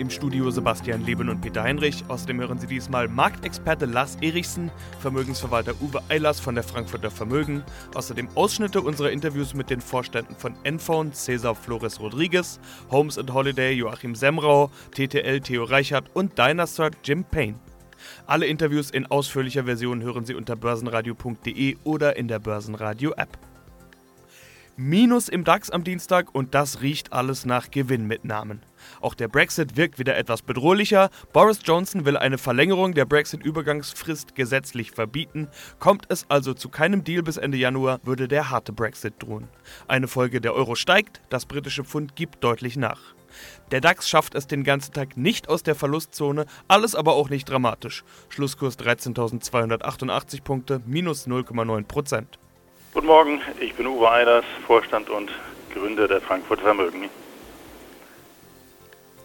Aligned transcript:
Im 0.00 0.08
Studio 0.08 0.50
Sebastian 0.50 1.04
Leben 1.04 1.28
und 1.28 1.42
Peter 1.42 1.62
Heinrich. 1.62 2.04
Außerdem 2.08 2.40
hören 2.40 2.58
Sie 2.58 2.66
diesmal 2.66 3.06
Marktexperte 3.06 3.84
Lars 3.84 4.16
Erichsen, 4.22 4.70
Vermögensverwalter 4.98 5.74
Uwe 5.82 6.00
Eilers 6.08 6.40
von 6.40 6.54
der 6.54 6.64
Frankfurter 6.64 7.10
Vermögen. 7.10 7.62
Außerdem 7.94 8.28
Ausschnitte 8.34 8.80
unserer 8.80 9.10
Interviews 9.10 9.52
mit 9.52 9.68
den 9.68 9.82
Vorständen 9.82 10.34
von 10.34 10.54
Enphone, 10.62 11.12
Cesar 11.12 11.54
Flores 11.54 12.00
Rodriguez, 12.00 12.58
Homes 12.90 13.18
and 13.18 13.30
Holiday 13.30 13.72
Joachim 13.72 14.14
Semrau, 14.14 14.70
TTL 14.92 15.40
Theo 15.40 15.64
Reichert 15.64 16.06
und 16.14 16.38
Dynastar 16.38 16.92
Jim 17.04 17.22
Payne. 17.22 17.58
Alle 18.26 18.46
Interviews 18.46 18.90
in 18.90 19.04
ausführlicher 19.04 19.64
Version 19.64 20.02
hören 20.02 20.24
Sie 20.24 20.34
unter 20.34 20.56
börsenradio.de 20.56 21.76
oder 21.84 22.16
in 22.16 22.26
der 22.26 22.38
Börsenradio-App. 22.38 23.49
Minus 24.76 25.28
im 25.28 25.44
DAX 25.44 25.70
am 25.70 25.84
Dienstag 25.84 26.34
und 26.34 26.54
das 26.54 26.80
riecht 26.80 27.12
alles 27.12 27.44
nach 27.44 27.70
Gewinnmitnahmen. 27.70 28.62
Auch 29.00 29.14
der 29.14 29.28
Brexit 29.28 29.76
wirkt 29.76 29.98
wieder 29.98 30.16
etwas 30.16 30.42
bedrohlicher. 30.42 31.10
Boris 31.32 31.60
Johnson 31.64 32.04
will 32.04 32.16
eine 32.16 32.38
Verlängerung 32.38 32.94
der 32.94 33.04
Brexit-Übergangsfrist 33.04 34.34
gesetzlich 34.34 34.92
verbieten. 34.92 35.48
Kommt 35.78 36.06
es 36.08 36.24
also 36.28 36.54
zu 36.54 36.68
keinem 36.68 37.04
Deal 37.04 37.22
bis 37.22 37.36
Ende 37.36 37.58
Januar, 37.58 38.00
würde 38.04 38.28
der 38.28 38.50
harte 38.50 38.72
Brexit 38.72 39.14
drohen. 39.18 39.48
Eine 39.86 40.08
Folge 40.08 40.40
der 40.40 40.54
Euro 40.54 40.74
steigt, 40.74 41.20
das 41.28 41.46
britische 41.46 41.84
Pfund 41.84 42.16
gibt 42.16 42.42
deutlich 42.42 42.76
nach. 42.76 43.14
Der 43.70 43.80
DAX 43.80 44.08
schafft 44.08 44.34
es 44.34 44.46
den 44.46 44.64
ganzen 44.64 44.92
Tag 44.92 45.16
nicht 45.16 45.48
aus 45.48 45.62
der 45.62 45.74
Verlustzone, 45.74 46.46
alles 46.68 46.94
aber 46.94 47.14
auch 47.14 47.30
nicht 47.30 47.48
dramatisch. 47.48 48.02
Schlusskurs 48.28 48.78
13.288 48.78 50.42
Punkte, 50.42 50.80
minus 50.86 51.26
0,9 51.26 51.84
Prozent. 51.84 52.38
Guten 52.92 53.06
Morgen, 53.06 53.40
ich 53.60 53.72
bin 53.74 53.86
Uwe 53.86 54.10
Eilers, 54.10 54.44
Vorstand 54.66 55.08
und 55.10 55.30
Gründer 55.72 56.08
der 56.08 56.20
Frankfurter 56.22 56.64
Vermögen. 56.64 57.08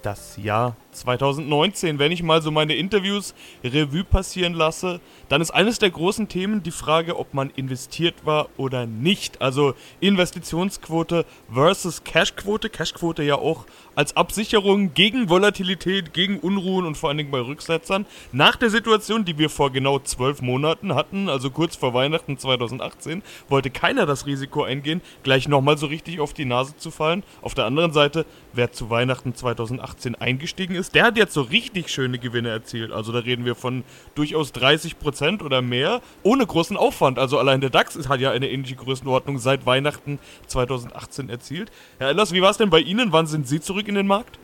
Das 0.05 0.37
Jahr 0.37 0.75
2019, 0.91 1.97
wenn 1.97 2.11
ich 2.11 2.21
mal 2.21 2.39
so 2.43 2.51
meine 2.51 2.75
Interviews 2.75 3.33
Revue 3.63 4.03
passieren 4.03 4.53
lasse, 4.53 5.01
dann 5.29 5.41
ist 5.41 5.49
eines 5.49 5.79
der 5.79 5.89
großen 5.89 6.27
Themen 6.27 6.61
die 6.61 6.69
Frage, 6.69 7.17
ob 7.17 7.33
man 7.33 7.49
investiert 7.55 8.23
war 8.23 8.49
oder 8.55 8.85
nicht. 8.85 9.41
Also 9.41 9.73
Investitionsquote 10.01 11.25
versus 11.51 12.03
Cashquote. 12.03 12.69
Cashquote 12.69 13.23
ja 13.23 13.33
auch 13.33 13.65
als 13.95 14.15
Absicherung 14.15 14.93
gegen 14.93 15.27
Volatilität, 15.27 16.13
gegen 16.13 16.39
Unruhen 16.39 16.85
und 16.85 16.97
vor 16.97 17.09
allen 17.09 17.17
Dingen 17.17 17.31
bei 17.31 17.41
Rücksetzern. 17.41 18.05
Nach 18.31 18.57
der 18.57 18.69
Situation, 18.69 19.25
die 19.25 19.39
wir 19.39 19.49
vor 19.49 19.71
genau 19.71 19.97
zwölf 19.97 20.43
Monaten 20.43 20.93
hatten, 20.93 21.29
also 21.29 21.49
kurz 21.49 21.75
vor 21.75 21.95
Weihnachten 21.95 22.37
2018, 22.37 23.23
wollte 23.49 23.71
keiner 23.71 24.05
das 24.05 24.27
Risiko 24.27 24.63
eingehen, 24.63 25.01
gleich 25.23 25.47
nochmal 25.47 25.79
so 25.79 25.87
richtig 25.87 26.19
auf 26.19 26.33
die 26.33 26.45
Nase 26.45 26.77
zu 26.77 26.91
fallen. 26.91 27.23
Auf 27.41 27.55
der 27.55 27.65
anderen 27.65 27.91
Seite, 27.91 28.27
wer 28.53 28.71
zu 28.71 28.91
Weihnachten 28.91 29.33
2018 29.33 29.94
eingestiegen 30.19 30.75
ist, 30.75 30.93
der 30.93 31.05
hat 31.05 31.17
jetzt 31.17 31.33
so 31.33 31.41
richtig 31.41 31.89
schöne 31.89 32.19
Gewinne 32.19 32.49
erzielt. 32.49 32.91
Also 32.91 33.11
da 33.11 33.19
reden 33.19 33.45
wir 33.45 33.55
von 33.55 33.83
durchaus 34.13 34.51
30 34.51 34.99
Prozent 34.99 35.15
Prozent 35.15 35.43
oder 35.43 35.61
mehr 35.61 36.01
ohne 36.23 36.45
großen 36.45 36.75
Aufwand. 36.75 37.19
Also 37.19 37.37
allein 37.37 37.61
der 37.61 37.69
DAX 37.69 38.09
hat 38.09 38.19
ja 38.19 38.31
eine 38.31 38.49
ähnliche 38.49 38.75
Größenordnung 38.75 39.37
seit 39.37 39.65
Weihnachten 39.65 40.19
2018 40.47 41.29
erzielt. 41.29 41.71
Herr 41.99 42.09
Ellers, 42.09 42.33
wie 42.33 42.41
war 42.41 42.49
es 42.49 42.57
denn 42.57 42.69
bei 42.69 42.79
Ihnen? 42.79 43.13
Wann 43.13 43.27
sind 43.27 43.47
Sie 43.47 43.61
zurück 43.61 43.87
in 43.87 43.95
den 43.95 44.07
Markt? 44.07 44.39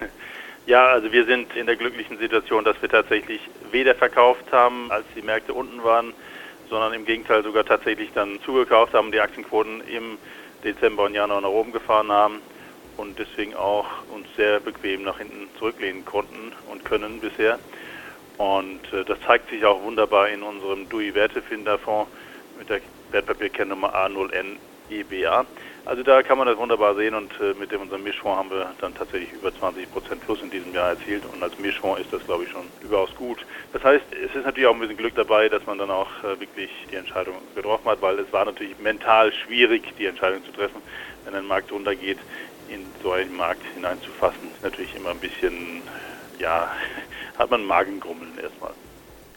Ja, 0.64 0.86
also 0.86 1.10
wir 1.10 1.24
sind 1.24 1.56
in 1.56 1.66
der 1.66 1.74
glücklichen 1.74 2.18
Situation, 2.18 2.62
dass 2.62 2.80
wir 2.80 2.88
tatsächlich 2.88 3.40
weder 3.72 3.96
verkauft 3.96 4.52
haben, 4.52 4.92
als 4.92 5.04
die 5.16 5.22
Märkte 5.22 5.52
unten 5.52 5.82
waren, 5.82 6.14
sondern 6.70 6.92
im 6.92 7.04
Gegenteil 7.04 7.42
sogar 7.42 7.64
tatsächlich 7.64 8.10
dann 8.14 8.38
zugekauft 8.44 8.94
haben, 8.94 9.10
die 9.10 9.18
Aktienquoten 9.18 9.80
im 9.88 10.18
Dezember 10.62 11.06
und 11.06 11.14
Januar 11.14 11.40
nach 11.40 11.48
oben 11.48 11.72
gefahren 11.72 12.12
haben 12.12 12.38
und 12.96 13.18
deswegen 13.18 13.54
auch 13.54 13.86
uns 14.12 14.26
sehr 14.36 14.60
bequem 14.60 15.02
nach 15.02 15.18
hinten 15.18 15.48
zurücklehnen 15.58 16.04
konnten 16.04 16.52
und 16.70 16.84
können 16.84 17.20
bisher. 17.20 17.58
Und 18.38 18.80
äh, 18.92 19.04
das 19.04 19.20
zeigt 19.26 19.50
sich 19.50 19.64
auch 19.64 19.82
wunderbar 19.82 20.28
in 20.28 20.42
unserem 20.42 20.88
DUI-Wertefinderfonds 20.88 22.10
mit 22.58 22.68
der 22.68 22.80
Wertpapierkennnummer 23.10 23.94
A0N-EBA. 23.94 25.46
Also 25.84 26.04
da 26.04 26.22
kann 26.22 26.38
man 26.38 26.46
das 26.46 26.56
wunderbar 26.56 26.94
sehen 26.94 27.14
und 27.14 27.32
äh, 27.40 27.54
mit 27.58 27.72
unserem 27.72 28.04
Mischfonds 28.04 28.38
haben 28.38 28.50
wir 28.50 28.72
dann 28.80 28.94
tatsächlich 28.94 29.32
über 29.32 29.52
20 29.52 29.90
Prozent 29.90 30.20
plus 30.24 30.40
in 30.40 30.48
diesem 30.48 30.72
Jahr 30.72 30.90
erzielt 30.90 31.24
und 31.24 31.42
als 31.42 31.58
Mischfonds 31.58 32.00
ist 32.00 32.12
das 32.12 32.24
glaube 32.24 32.44
ich 32.44 32.50
schon 32.50 32.66
überaus 32.82 33.10
gut. 33.16 33.44
Das 33.72 33.82
heißt, 33.82 34.04
es 34.12 34.32
ist 34.32 34.44
natürlich 34.44 34.68
auch 34.68 34.74
ein 34.74 34.80
bisschen 34.80 34.96
Glück 34.96 35.16
dabei, 35.16 35.48
dass 35.48 35.66
man 35.66 35.78
dann 35.78 35.90
auch 35.90 36.08
äh, 36.22 36.38
wirklich 36.38 36.70
die 36.90 36.94
Entscheidung 36.94 37.34
getroffen 37.56 37.90
hat, 37.90 38.00
weil 38.00 38.16
es 38.20 38.32
war 38.32 38.44
natürlich 38.44 38.78
mental 38.78 39.32
schwierig, 39.32 39.82
die 39.98 40.06
Entscheidung 40.06 40.44
zu 40.44 40.52
treffen, 40.52 40.80
wenn 41.24 41.34
ein 41.34 41.46
Markt 41.46 41.72
runtergeht, 41.72 42.18
in 42.72 42.86
so 43.02 43.12
einen 43.12 43.36
Markt 43.36 43.62
hineinzufassen, 43.74 44.50
ist 44.54 44.62
natürlich 44.62 44.94
immer 44.94 45.10
ein 45.10 45.18
bisschen 45.18 45.82
ja, 46.38 46.70
hat 47.38 47.50
man 47.50 47.64
Magengrummeln 47.64 48.38
erstmal. 48.42 48.72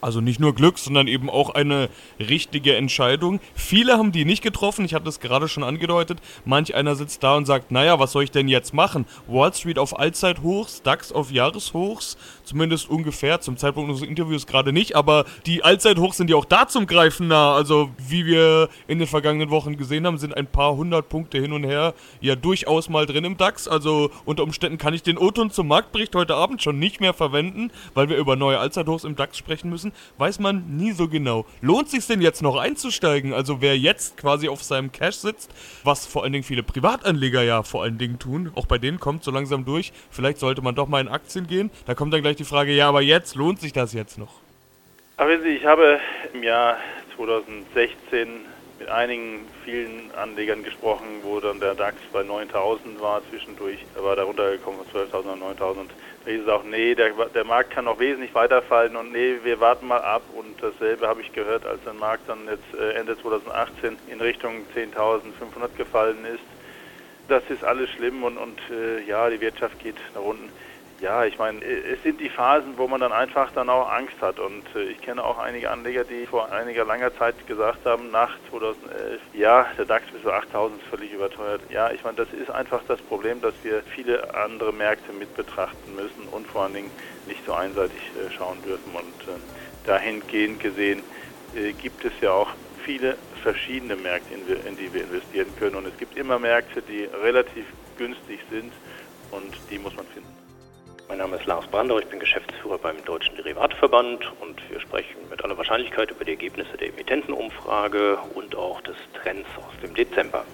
Also 0.00 0.20
nicht 0.20 0.38
nur 0.40 0.54
Glück, 0.54 0.78
sondern 0.78 1.08
eben 1.08 1.30
auch 1.30 1.50
eine 1.50 1.88
richtige 2.20 2.76
Entscheidung. 2.76 3.40
Viele 3.54 3.94
haben 3.94 4.12
die 4.12 4.24
nicht 4.24 4.42
getroffen, 4.42 4.84
ich 4.84 4.94
hatte 4.94 5.08
es 5.08 5.20
gerade 5.20 5.48
schon 5.48 5.64
angedeutet. 5.64 6.18
Manch 6.44 6.74
einer 6.74 6.94
sitzt 6.94 7.22
da 7.22 7.34
und 7.36 7.46
sagt, 7.46 7.70
naja, 7.70 7.98
was 7.98 8.12
soll 8.12 8.24
ich 8.24 8.30
denn 8.30 8.46
jetzt 8.46 8.74
machen? 8.74 9.06
Wall 9.26 9.52
Street 9.54 9.78
auf 9.78 9.98
Allzeithochs, 9.98 10.82
DAX 10.82 11.12
auf 11.12 11.32
Jahreshochs, 11.32 12.18
zumindest 12.46 12.88
ungefähr, 12.88 13.40
zum 13.40 13.56
Zeitpunkt 13.56 13.90
unseres 13.90 14.08
Interviews 14.08 14.46
gerade 14.46 14.72
nicht, 14.72 14.96
aber 14.96 15.24
die 15.44 15.62
Allzeithochs 15.62 16.16
sind 16.16 16.30
ja 16.30 16.36
auch 16.36 16.44
da 16.44 16.66
zum 16.68 16.86
Greifen 16.86 17.28
nah. 17.28 17.54
Also 17.54 17.90
wie 17.98 18.24
wir 18.24 18.68
in 18.86 18.98
den 18.98 19.08
vergangenen 19.08 19.50
Wochen 19.50 19.76
gesehen 19.76 20.06
haben, 20.06 20.18
sind 20.18 20.36
ein 20.36 20.46
paar 20.46 20.74
hundert 20.74 21.08
Punkte 21.08 21.38
hin 21.38 21.52
und 21.52 21.64
her 21.64 21.94
ja 22.20 22.36
durchaus 22.36 22.88
mal 22.88 23.06
drin 23.06 23.24
im 23.24 23.36
DAX. 23.36 23.68
Also 23.68 24.10
unter 24.24 24.42
Umständen 24.42 24.78
kann 24.78 24.94
ich 24.94 25.02
den 25.02 25.18
O-Ton 25.18 25.50
zum 25.50 25.68
Marktbericht 25.68 26.14
heute 26.14 26.34
Abend 26.34 26.62
schon 26.62 26.78
nicht 26.78 27.00
mehr 27.00 27.12
verwenden, 27.12 27.70
weil 27.94 28.08
wir 28.08 28.16
über 28.16 28.36
neue 28.36 28.58
Allzeithochs 28.58 29.04
im 29.04 29.16
DAX 29.16 29.36
sprechen 29.36 29.68
müssen 29.68 29.92
weiß 30.18 30.38
man 30.38 30.76
nie 30.76 30.92
so 30.92 31.08
genau. 31.08 31.46
Lohnt 31.60 31.90
sich 31.90 32.06
denn 32.06 32.20
jetzt 32.20 32.42
noch 32.42 32.56
einzusteigen? 32.56 33.32
Also 33.32 33.60
wer 33.60 33.78
jetzt 33.78 34.16
quasi 34.16 34.48
auf 34.48 34.62
seinem 34.62 34.92
Cash 34.92 35.16
sitzt, 35.16 35.50
was 35.84 36.06
vor 36.06 36.22
allen 36.22 36.32
Dingen 36.32 36.44
viele 36.44 36.62
Privatanleger 36.62 37.42
ja 37.42 37.62
vor 37.62 37.82
allen 37.82 37.98
Dingen 37.98 38.18
tun, 38.18 38.50
auch 38.54 38.66
bei 38.66 38.78
denen 38.78 39.00
kommt 39.00 39.24
so 39.24 39.30
langsam 39.30 39.64
durch, 39.64 39.92
vielleicht 40.10 40.38
sollte 40.38 40.62
man 40.62 40.74
doch 40.74 40.88
mal 40.88 41.00
in 41.00 41.08
Aktien 41.08 41.46
gehen. 41.46 41.70
Da 41.86 41.94
kommt 41.94 42.12
dann 42.12 42.22
gleich 42.22 42.35
die 42.36 42.44
Frage, 42.44 42.72
ja, 42.72 42.88
aber 42.88 43.02
jetzt 43.02 43.34
lohnt 43.34 43.60
sich 43.60 43.72
das 43.72 43.92
jetzt 43.92 44.18
noch? 44.18 44.40
Aber 45.16 45.38
Sie, 45.40 45.48
ich 45.48 45.64
habe 45.64 45.98
im 46.32 46.42
Jahr 46.42 46.76
2016 47.16 48.28
mit 48.78 48.88
einigen 48.88 49.46
vielen 49.64 50.10
Anlegern 50.14 50.62
gesprochen, 50.62 51.06
wo 51.22 51.40
dann 51.40 51.60
der 51.60 51.74
DAX 51.74 51.96
bei 52.12 52.22
9000 52.22 53.00
war 53.00 53.22
zwischendurch. 53.30 53.78
Er 53.94 54.04
war 54.04 54.16
da 54.16 54.24
runtergekommen 54.24 54.80
von 54.84 55.02
12.000 55.02 55.32
auf 55.32 55.38
9000. 55.38 55.90
Da 56.24 56.30
hieß 56.30 56.42
es 56.42 56.48
auch, 56.48 56.64
nee, 56.64 56.94
der, 56.94 57.12
der 57.34 57.44
Markt 57.44 57.70
kann 57.70 57.86
noch 57.86 57.98
wesentlich 57.98 58.34
weiterfallen 58.34 58.96
und 58.96 59.12
nee, 59.12 59.36
wir 59.42 59.60
warten 59.60 59.86
mal 59.86 60.00
ab. 60.00 60.22
Und 60.34 60.62
dasselbe 60.62 61.08
habe 61.08 61.22
ich 61.22 61.32
gehört, 61.32 61.64
als 61.64 61.82
der 61.84 61.94
Markt 61.94 62.28
dann 62.28 62.40
jetzt 62.50 62.78
äh, 62.78 62.92
Ende 62.92 63.18
2018 63.18 63.96
in 64.08 64.20
Richtung 64.20 64.66
10.500 64.74 65.76
gefallen 65.76 66.24
ist. 66.26 66.44
Das 67.28 67.42
ist 67.48 67.64
alles 67.64 67.88
schlimm 67.90 68.22
und, 68.22 68.36
und 68.36 68.60
äh, 68.70 69.02
ja, 69.08 69.28
die 69.30 69.40
Wirtschaft 69.40 69.78
geht 69.80 69.96
nach 70.14 70.22
unten. 70.22 70.50
Ja, 71.00 71.26
ich 71.26 71.38
meine, 71.38 71.62
es 71.62 72.02
sind 72.02 72.20
die 72.20 72.30
Phasen, 72.30 72.78
wo 72.78 72.88
man 72.88 73.00
dann 73.00 73.12
einfach 73.12 73.52
dann 73.52 73.68
auch 73.68 73.90
Angst 73.90 74.14
hat. 74.22 74.38
Und 74.38 74.64
äh, 74.74 74.84
ich 74.84 75.00
kenne 75.02 75.22
auch 75.22 75.38
einige 75.38 75.70
Anleger, 75.70 76.04
die 76.04 76.24
vor 76.24 76.50
einiger 76.50 76.86
langer 76.86 77.14
Zeit 77.16 77.46
gesagt 77.46 77.84
haben, 77.84 78.10
nach 78.10 78.34
2011, 78.48 79.20
ja, 79.34 79.66
der 79.76 79.84
DAX 79.84 80.06
bis 80.10 80.22
zu 80.22 80.32
8000 80.32 80.80
ist 80.80 80.88
völlig 80.88 81.12
überteuert. 81.12 81.60
Ja, 81.68 81.90
ich 81.90 82.02
meine, 82.02 82.16
das 82.16 82.32
ist 82.32 82.50
einfach 82.50 82.80
das 82.88 83.00
Problem, 83.02 83.42
dass 83.42 83.52
wir 83.62 83.82
viele 83.94 84.34
andere 84.34 84.72
Märkte 84.72 85.12
mit 85.12 85.36
betrachten 85.36 85.94
müssen 85.94 86.28
und 86.32 86.46
vor 86.46 86.62
allen 86.62 86.74
Dingen 86.74 86.90
nicht 87.26 87.44
so 87.44 87.52
einseitig 87.52 88.00
äh, 88.16 88.30
schauen 88.32 88.62
dürfen. 88.62 88.90
Und 88.94 89.28
äh, 89.28 89.38
dahingehend 89.86 90.60
gesehen 90.60 91.02
gibt 91.80 92.04
es 92.04 92.12
ja 92.20 92.32
auch 92.32 92.50
viele 92.84 93.16
verschiedene 93.42 93.96
Märkte, 93.96 94.34
in 94.34 94.76
die 94.76 94.92
wir 94.92 95.04
investieren 95.04 95.48
können. 95.58 95.76
Und 95.76 95.86
es 95.86 95.96
gibt 95.96 96.16
immer 96.18 96.38
Märkte, 96.38 96.82
die 96.82 97.04
relativ 97.22 97.64
günstig 97.96 98.40
sind 98.50 98.72
und 99.30 99.56
die 99.70 99.78
muss 99.78 99.94
man 99.96 100.04
finden. 100.06 100.35
Mein 101.08 101.18
Name 101.18 101.36
ist 101.36 101.46
Lars 101.46 101.64
Brander, 101.68 101.98
ich 101.98 102.06
bin 102.06 102.18
Geschäftsführer 102.18 102.78
beim 102.78 103.04
Deutschen 103.04 103.36
Derivatverband 103.36 104.32
und 104.40 104.60
wir 104.68 104.80
sprechen 104.80 105.16
mit 105.30 105.42
aller 105.44 105.56
Wahrscheinlichkeit 105.56 106.10
über 106.10 106.24
die 106.24 106.32
Ergebnisse 106.32 106.76
der 106.76 106.88
Emittentenumfrage 106.88 108.18
und 108.34 108.56
auch 108.56 108.80
des 108.80 108.96
Trends 109.14 109.48
aus 109.56 109.72
dem 109.82 109.94
Dezember. 109.94 110.44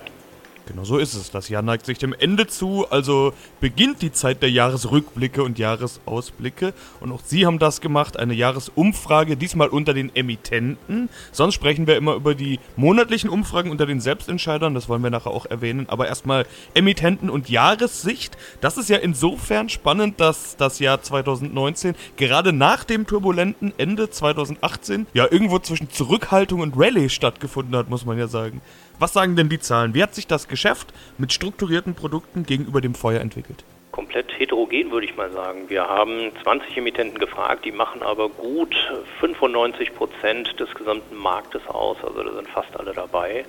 Genau 0.67 0.85
so 0.85 0.99
ist 0.99 1.15
es. 1.15 1.31
Das 1.31 1.49
Jahr 1.49 1.63
neigt 1.63 1.87
sich 1.87 1.99
dem 1.99 2.13
Ende 2.13 2.47
zu, 2.47 2.87
also 2.89 3.33
beginnt 3.61 4.01
die 4.01 4.13
Zeit 4.13 4.43
der 4.43 4.51
Jahresrückblicke 4.51 5.43
und 5.43 5.59
Jahresausblicke. 5.59 6.73
Und 7.01 7.11
auch 7.11 7.21
Sie 7.25 7.47
haben 7.47 7.59
das 7.59 7.81
gemacht, 7.81 8.17
eine 8.17 8.35
Jahresumfrage, 8.35 9.37
diesmal 9.37 9.69
unter 9.69 9.93
den 9.93 10.15
Emittenten. 10.15 11.09
Sonst 11.33 11.55
sprechen 11.55 11.89
wir 11.89 11.97
immer 11.97 12.15
über 12.15 12.37
die 12.37 12.61
monatlichen 12.77 13.29
Umfragen 13.29 13.71
unter 13.71 13.87
den 13.87 14.01
Selbstentscheidern, 14.01 14.75
das 14.75 14.89
wollen 14.89 15.03
wir 15.03 15.11
nachher 15.11 15.33
auch 15.33 15.47
erwähnen. 15.47 15.87
Aber 15.89 16.07
erstmal 16.07 16.47
Emittenten 16.75 17.29
und 17.29 17.49
Jahressicht. 17.49 18.37
Das 18.61 18.77
ist 18.77 18.89
ja 18.89 18.99
insofern 18.99 19.69
spannend, 19.69 20.21
dass 20.21 20.57
das 20.57 20.79
Jahr 20.79 21.03
2019 21.03 21.97
gerade 22.17 22.53
nach 22.53 22.85
dem 22.85 23.07
turbulenten 23.07 23.73
Ende 23.79 24.11
2018 24.11 25.09
ja 25.13 25.27
irgendwo 25.29 25.59
zwischen 25.59 25.91
Zurückhaltung 25.91 26.61
und 26.61 26.75
Rallye 26.77 27.09
stattgefunden 27.09 27.75
hat, 27.75 27.91
muss 27.91 28.05
man 28.05 28.17
ja 28.17 28.29
sagen. 28.29 28.61
Was 29.03 29.15
sagen 29.15 29.35
denn 29.35 29.49
die 29.49 29.59
Zahlen? 29.59 29.95
Wie 29.95 30.03
hat 30.05 30.15
sich 30.15 30.29
das 30.29 30.47
Geschäft 30.47 30.95
mit 31.19 31.33
strukturierten 31.33 31.97
Produkten 31.97 32.47
gegenüber 32.47 32.81
dem 32.81 32.95
Feuer 32.95 33.21
entwickelt? 33.21 33.65
Komplett 33.91 34.29
heterogen, 34.39 34.93
würde 34.93 35.07
ich 35.07 35.17
mal 35.17 35.29
sagen. 35.33 35.69
Wir 35.69 35.89
haben 35.89 36.31
20 36.45 36.77
Emittenten 36.77 37.19
gefragt, 37.19 37.65
die 37.65 37.73
machen 37.73 38.01
aber 38.05 38.29
gut 38.29 38.77
95 39.19 39.93
Prozent 39.97 40.55
des 40.61 40.73
gesamten 40.77 41.17
Marktes 41.17 41.67
aus, 41.67 41.97
also 42.05 42.23
da 42.23 42.33
sind 42.33 42.47
fast 42.47 42.79
alle 42.79 42.93
dabei. 42.93 43.45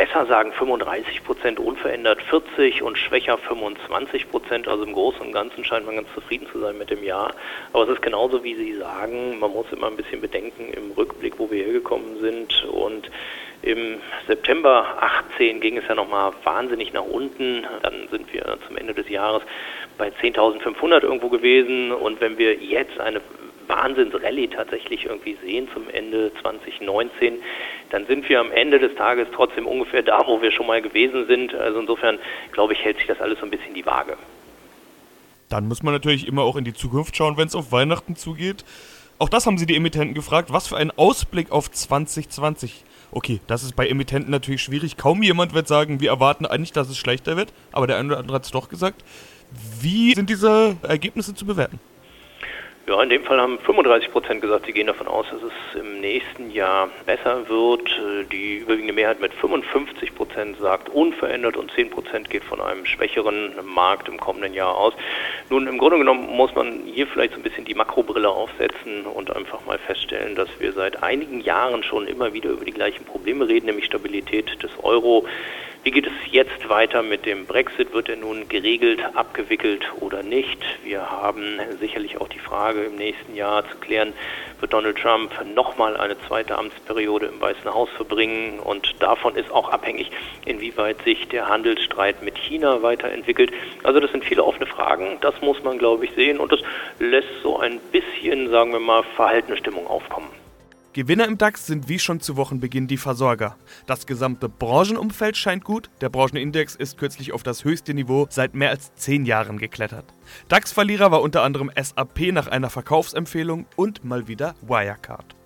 Besser 0.00 0.24
sagen 0.24 0.50
35 0.52 1.24
Prozent 1.24 1.60
unverändert 1.60 2.22
40 2.22 2.82
und 2.82 2.96
schwächer 2.96 3.36
25 3.36 4.30
Prozent. 4.30 4.66
Also 4.66 4.84
im 4.84 4.94
Großen 4.94 5.20
und 5.20 5.32
Ganzen 5.32 5.62
scheint 5.62 5.84
man 5.84 5.96
ganz 5.96 6.08
zufrieden 6.14 6.46
zu 6.50 6.58
sein 6.58 6.78
mit 6.78 6.88
dem 6.88 7.04
Jahr. 7.04 7.34
Aber 7.74 7.82
es 7.82 7.90
ist 7.90 8.00
genauso, 8.00 8.42
wie 8.42 8.54
Sie 8.54 8.76
sagen, 8.76 9.38
man 9.38 9.52
muss 9.52 9.66
immer 9.70 9.88
ein 9.88 9.96
bisschen 9.96 10.22
bedenken 10.22 10.72
im 10.72 10.92
Rückblick, 10.92 11.38
wo 11.38 11.50
wir 11.50 11.62
hergekommen 11.64 12.18
sind 12.18 12.64
und 12.72 13.10
im 13.60 14.00
September 14.26 14.86
18 15.00 15.60
ging 15.60 15.76
es 15.76 15.86
ja 15.86 15.94
nochmal 15.94 16.32
wahnsinnig 16.44 16.94
nach 16.94 17.04
unten. 17.04 17.66
Dann 17.82 18.08
sind 18.10 18.32
wir 18.32 18.56
zum 18.66 18.78
Ende 18.78 18.94
des 18.94 19.06
Jahres 19.10 19.42
bei 19.98 20.08
10.500 20.08 21.02
irgendwo 21.02 21.28
gewesen. 21.28 21.92
Und 21.92 22.22
wenn 22.22 22.38
wir 22.38 22.54
jetzt 22.54 22.98
eine 22.98 23.20
Wahnsinnsrallye 23.70 24.48
tatsächlich 24.48 25.06
irgendwie 25.06 25.36
sehen 25.42 25.68
zum 25.72 25.88
Ende 25.90 26.32
2019, 26.42 27.34
dann 27.90 28.06
sind 28.06 28.28
wir 28.28 28.40
am 28.40 28.50
Ende 28.52 28.78
des 28.78 28.94
Tages 28.96 29.28
trotzdem 29.34 29.66
ungefähr 29.66 30.02
da, 30.02 30.26
wo 30.26 30.42
wir 30.42 30.50
schon 30.50 30.66
mal 30.66 30.82
gewesen 30.82 31.26
sind. 31.26 31.54
Also 31.54 31.80
insofern, 31.80 32.18
glaube 32.52 32.72
ich, 32.72 32.84
hält 32.84 32.98
sich 32.98 33.06
das 33.06 33.20
alles 33.20 33.38
so 33.38 33.44
ein 33.44 33.50
bisschen 33.50 33.74
die 33.74 33.86
Waage. 33.86 34.16
Dann 35.48 35.66
muss 35.66 35.82
man 35.82 35.94
natürlich 35.94 36.26
immer 36.28 36.42
auch 36.42 36.56
in 36.56 36.64
die 36.64 36.74
Zukunft 36.74 37.16
schauen, 37.16 37.36
wenn 37.36 37.46
es 37.46 37.54
auf 37.54 37.72
Weihnachten 37.72 38.16
zugeht. 38.16 38.64
Auch 39.18 39.28
das 39.28 39.46
haben 39.46 39.58
sie 39.58 39.66
die 39.66 39.76
Emittenten 39.76 40.14
gefragt. 40.14 40.52
Was 40.52 40.68
für 40.68 40.76
ein 40.76 40.90
Ausblick 40.96 41.50
auf 41.50 41.70
2020 41.70 42.84
Okay, 43.12 43.40
das 43.48 43.64
ist 43.64 43.74
bei 43.74 43.88
Emittenten 43.88 44.30
natürlich 44.30 44.62
schwierig. 44.62 44.96
Kaum 44.96 45.22
jemand 45.22 45.52
wird 45.52 45.66
sagen, 45.66 46.00
wir 46.00 46.10
erwarten 46.10 46.46
eigentlich, 46.46 46.72
dass 46.72 46.88
es 46.88 46.96
schlechter 46.96 47.36
wird, 47.36 47.52
aber 47.72 47.88
der 47.88 47.96
eine 47.96 48.08
oder 48.08 48.18
andere 48.18 48.36
hat 48.36 48.44
es 48.44 48.52
doch 48.52 48.68
gesagt. 48.68 49.02
Wie 49.80 50.14
sind 50.14 50.30
diese 50.30 50.76
Ergebnisse 50.82 51.34
zu 51.34 51.44
bewerten? 51.44 51.80
Ja, 52.90 53.00
in 53.04 53.08
dem 53.08 53.22
Fall 53.22 53.40
haben 53.40 53.60
35 53.60 54.10
Prozent 54.10 54.40
gesagt, 54.40 54.66
sie 54.66 54.72
gehen 54.72 54.88
davon 54.88 55.06
aus, 55.06 55.24
dass 55.30 55.40
es 55.42 55.80
im 55.80 56.00
nächsten 56.00 56.50
Jahr 56.50 56.88
besser 57.06 57.48
wird. 57.48 57.88
Die 58.32 58.56
überwiegende 58.56 58.92
Mehrheit 58.92 59.20
mit 59.20 59.32
55 59.32 60.12
Prozent 60.12 60.58
sagt 60.58 60.88
unverändert 60.88 61.56
und 61.56 61.70
10 61.70 61.90
Prozent 61.90 62.28
geht 62.30 62.42
von 62.42 62.60
einem 62.60 62.84
schwächeren 62.84 63.54
Markt 63.64 64.08
im 64.08 64.18
kommenden 64.18 64.54
Jahr 64.54 64.76
aus. 64.76 64.92
Nun, 65.50 65.68
im 65.68 65.78
Grunde 65.78 65.98
genommen 65.98 66.34
muss 66.34 66.52
man 66.56 66.80
hier 66.84 67.06
vielleicht 67.06 67.34
so 67.34 67.38
ein 67.38 67.44
bisschen 67.44 67.64
die 67.64 67.74
Makrobrille 67.74 68.28
aufsetzen 68.28 69.06
und 69.06 69.36
einfach 69.36 69.64
mal 69.66 69.78
feststellen, 69.78 70.34
dass 70.34 70.48
wir 70.58 70.72
seit 70.72 71.00
einigen 71.00 71.42
Jahren 71.42 71.84
schon 71.84 72.08
immer 72.08 72.32
wieder 72.32 72.50
über 72.50 72.64
die 72.64 72.72
gleichen 72.72 73.04
Probleme 73.04 73.46
reden, 73.46 73.66
nämlich 73.66 73.84
Stabilität 73.84 74.60
des 74.64 74.72
Euro. 74.82 75.26
Wie 75.82 75.92
geht 75.92 76.06
es 76.06 76.12
jetzt 76.30 76.68
weiter 76.68 77.02
mit 77.02 77.24
dem 77.24 77.46
Brexit? 77.46 77.94
Wird 77.94 78.10
er 78.10 78.16
nun 78.16 78.50
geregelt, 78.50 79.00
abgewickelt 79.14 79.90
oder 80.00 80.22
nicht? 80.22 80.58
Wir 80.84 81.10
haben 81.10 81.58
sicherlich 81.80 82.20
auch 82.20 82.28
die 82.28 82.38
Frage 82.38 82.82
im 82.84 82.96
nächsten 82.96 83.34
Jahr 83.34 83.66
zu 83.66 83.78
klären, 83.78 84.12
wird 84.60 84.74
Donald 84.74 84.98
Trump 84.98 85.32
nochmal 85.54 85.96
eine 85.96 86.20
zweite 86.28 86.58
Amtsperiode 86.58 87.26
im 87.28 87.40
Weißen 87.40 87.72
Haus 87.72 87.88
verbringen? 87.96 88.60
Und 88.60 88.94
davon 88.98 89.36
ist 89.36 89.50
auch 89.50 89.70
abhängig, 89.70 90.10
inwieweit 90.44 91.02
sich 91.02 91.28
der 91.28 91.48
Handelsstreit 91.48 92.22
mit 92.22 92.36
China 92.36 92.82
weiterentwickelt. 92.82 93.50
Also 93.82 94.00
das 94.00 94.12
sind 94.12 94.22
viele 94.22 94.44
offene 94.44 94.66
Fragen. 94.66 95.16
Das 95.22 95.40
muss 95.40 95.62
man, 95.62 95.78
glaube 95.78 96.04
ich, 96.04 96.12
sehen. 96.12 96.40
Und 96.40 96.52
das 96.52 96.60
lässt 96.98 97.40
so 97.42 97.58
ein 97.58 97.80
bisschen, 97.90 98.50
sagen 98.50 98.72
wir 98.72 98.80
mal, 98.80 99.02
verhaltene 99.16 99.56
Stimmung 99.56 99.86
aufkommen. 99.86 100.28
Gewinner 100.92 101.28
im 101.28 101.38
DAX 101.38 101.68
sind 101.68 101.88
wie 101.88 102.00
schon 102.00 102.18
zu 102.18 102.36
Wochenbeginn 102.36 102.88
die 102.88 102.96
Versorger. 102.96 103.56
Das 103.86 104.08
gesamte 104.08 104.48
Branchenumfeld 104.48 105.36
scheint 105.36 105.62
gut. 105.62 105.88
Der 106.00 106.08
Branchenindex 106.08 106.74
ist 106.74 106.98
kürzlich 106.98 107.32
auf 107.32 107.44
das 107.44 107.64
höchste 107.64 107.94
Niveau 107.94 108.26
seit 108.28 108.54
mehr 108.54 108.70
als 108.70 108.92
zehn 108.96 109.24
Jahren 109.24 109.58
geklettert. 109.58 110.04
DAX-Verlierer 110.48 111.12
war 111.12 111.22
unter 111.22 111.42
anderem 111.42 111.70
SAP 111.80 112.32
nach 112.32 112.48
einer 112.48 112.70
Verkaufsempfehlung 112.70 113.66
und 113.76 114.04
mal 114.04 114.26
wieder 114.26 114.56
Wirecard. 114.62 115.36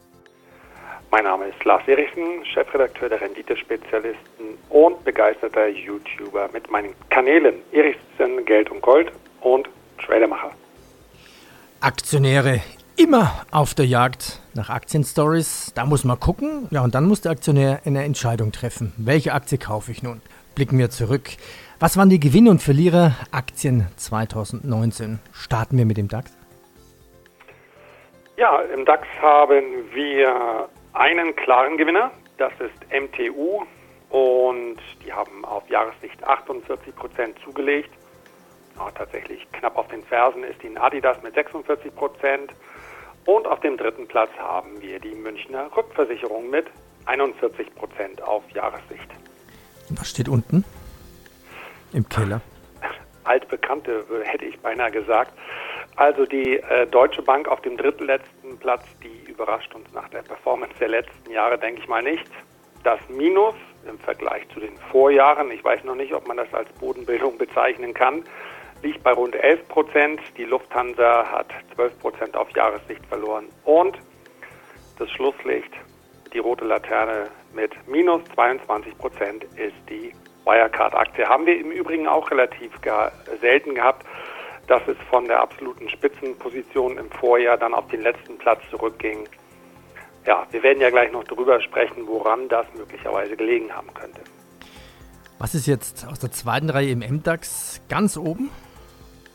Mein 1.10 1.24
Name 1.24 1.48
ist 1.48 1.62
Lars 1.62 1.86
Erichsen, 1.86 2.42
Chefredakteur 2.46 3.10
der 3.10 3.20
Renditespezialisten 3.20 4.56
und 4.70 5.04
begeisterter 5.04 5.68
YouTuber 5.68 6.48
mit 6.54 6.70
meinen 6.70 6.94
Kanälen 7.10 7.56
Erichsen 7.70 8.46
Geld 8.46 8.70
und 8.70 8.80
Gold 8.80 9.12
und 9.42 9.68
Tradermacher. 9.98 10.52
Aktionäre 11.80 12.62
immer 12.96 13.44
auf 13.50 13.74
der 13.74 13.86
Jagd 13.86 14.40
nach 14.54 14.70
Aktienstories. 14.70 15.72
Da 15.74 15.84
muss 15.84 16.04
man 16.04 16.18
gucken. 16.20 16.68
Ja, 16.70 16.82
und 16.82 16.94
dann 16.94 17.06
muss 17.06 17.20
der 17.20 17.32
Aktionär 17.32 17.80
eine 17.84 18.04
Entscheidung 18.04 18.52
treffen. 18.52 18.92
Welche 18.96 19.32
Aktie 19.32 19.58
kaufe 19.58 19.90
ich 19.90 20.02
nun? 20.02 20.20
Blicken 20.54 20.78
wir 20.78 20.90
zurück. 20.90 21.30
Was 21.80 21.96
waren 21.96 22.08
die 22.08 22.20
Gewinne 22.20 22.50
und 22.50 22.62
Verlierer 22.62 23.12
Aktien 23.32 23.88
2019? 23.96 25.18
Starten 25.32 25.76
wir 25.76 25.86
mit 25.86 25.96
dem 25.96 26.08
DAX. 26.08 26.36
Ja, 28.36 28.60
im 28.60 28.84
DAX 28.84 29.06
haben 29.20 29.64
wir 29.92 30.68
einen 30.92 31.34
klaren 31.36 31.76
Gewinner. 31.76 32.10
Das 32.38 32.52
ist 32.60 32.74
MTU. 32.92 33.64
Und 34.10 34.78
die 35.04 35.12
haben 35.12 35.44
auf 35.44 35.68
Jahressicht 35.68 36.22
48 36.22 36.94
Prozent 36.94 37.36
zugelegt. 37.44 37.90
Ja, 38.76 38.90
tatsächlich 38.92 39.46
knapp 39.52 39.76
auf 39.76 39.88
den 39.88 40.02
Fersen 40.04 40.44
ist 40.44 40.62
die 40.62 40.76
Adidas 40.76 41.20
mit 41.22 41.34
46 41.34 41.94
Prozent. 41.94 42.52
Und 43.26 43.46
auf 43.46 43.60
dem 43.60 43.76
dritten 43.76 44.06
Platz 44.06 44.30
haben 44.38 44.80
wir 44.80 44.98
die 45.00 45.14
Münchner 45.14 45.70
Rückversicherung 45.74 46.50
mit 46.50 46.66
41 47.06 47.74
Prozent 47.74 48.22
auf 48.22 48.42
Jahressicht. 48.50 49.08
Was 49.90 50.10
steht 50.10 50.28
unten? 50.28 50.64
Im 51.92 52.08
Keller? 52.08 52.40
Altbekannte, 53.24 54.04
hätte 54.24 54.44
ich 54.44 54.58
beinahe 54.60 54.90
gesagt. 54.90 55.32
Also 55.96 56.26
die 56.26 56.58
äh, 56.58 56.86
Deutsche 56.86 57.22
Bank 57.22 57.48
auf 57.48 57.60
dem 57.62 57.76
drittletzten 57.76 58.58
Platz, 58.58 58.84
die 59.02 59.30
überrascht 59.30 59.74
uns 59.74 59.90
nach 59.92 60.08
der 60.08 60.22
Performance 60.22 60.74
der 60.80 60.88
letzten 60.88 61.30
Jahre, 61.30 61.56
denke 61.56 61.80
ich 61.80 61.88
mal 61.88 62.02
nicht. 62.02 62.24
Das 62.82 62.98
Minus 63.08 63.54
im 63.88 63.98
Vergleich 64.00 64.46
zu 64.52 64.60
den 64.60 64.76
Vorjahren, 64.90 65.50
ich 65.50 65.62
weiß 65.62 65.84
noch 65.84 65.94
nicht, 65.94 66.12
ob 66.12 66.26
man 66.26 66.36
das 66.36 66.52
als 66.52 66.68
Bodenbildung 66.72 67.38
bezeichnen 67.38 67.94
kann, 67.94 68.24
liegt 68.84 69.02
bei 69.02 69.12
rund 69.12 69.34
11 69.34 69.66
Prozent. 69.68 70.20
Die 70.36 70.44
Lufthansa 70.44 71.26
hat 71.26 71.48
12 71.74 71.98
Prozent 71.98 72.36
auf 72.36 72.48
Jahressicht 72.54 73.04
verloren. 73.06 73.46
Und 73.64 73.98
das 74.98 75.10
Schlusslicht, 75.10 75.72
die 76.32 76.38
rote 76.38 76.64
Laterne 76.64 77.28
mit 77.54 77.72
minus 77.88 78.22
22 78.34 78.96
Prozent, 78.98 79.44
ist 79.56 79.74
die 79.88 80.12
Wirecard-Aktie. 80.44 81.26
Haben 81.26 81.46
wir 81.46 81.58
im 81.58 81.70
Übrigen 81.70 82.06
auch 82.06 82.30
relativ 82.30 82.72
selten 83.40 83.74
gehabt, 83.74 84.06
dass 84.66 84.86
es 84.86 84.96
von 85.10 85.26
der 85.26 85.40
absoluten 85.40 85.88
Spitzenposition 85.88 86.98
im 86.98 87.10
Vorjahr 87.10 87.56
dann 87.56 87.74
auf 87.74 87.88
den 87.88 88.02
letzten 88.02 88.38
Platz 88.38 88.60
zurückging. 88.70 89.28
Ja, 90.26 90.46
wir 90.50 90.62
werden 90.62 90.80
ja 90.80 90.90
gleich 90.90 91.12
noch 91.12 91.24
darüber 91.24 91.60
sprechen, 91.60 92.06
woran 92.06 92.48
das 92.48 92.66
möglicherweise 92.76 93.36
gelegen 93.36 93.74
haben 93.74 93.92
könnte. 93.92 94.20
Was 95.38 95.54
ist 95.54 95.66
jetzt 95.66 96.06
aus 96.06 96.18
der 96.18 96.30
zweiten 96.32 96.70
Reihe 96.70 96.90
im 96.90 97.00
MDAX 97.00 97.82
ganz 97.88 98.16
oben? 98.16 98.50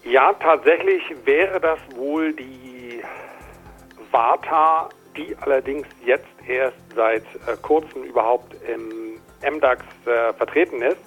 Ja, 0.03 0.33
tatsächlich 0.33 1.03
wäre 1.25 1.59
das 1.59 1.79
wohl 1.95 2.33
die 2.33 3.01
Vata, 4.11 4.89
die 5.15 5.35
allerdings 5.41 5.87
jetzt 6.03 6.27
erst 6.47 6.77
seit 6.95 7.23
äh, 7.47 7.55
kurzem 7.61 8.03
überhaupt 8.03 8.55
im 8.67 9.19
MDAX 9.41 9.83
äh, 10.05 10.33
vertreten 10.33 10.81
ist. 10.81 10.99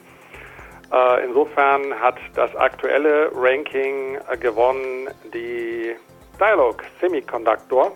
Äh, 0.93 1.25
insofern 1.25 1.99
hat 1.99 2.17
das 2.35 2.55
aktuelle 2.55 3.31
Ranking 3.35 4.19
äh, 4.29 4.37
gewonnen 4.37 5.09
die 5.33 5.97
Dialog 6.39 6.83
Semiconductor 7.01 7.93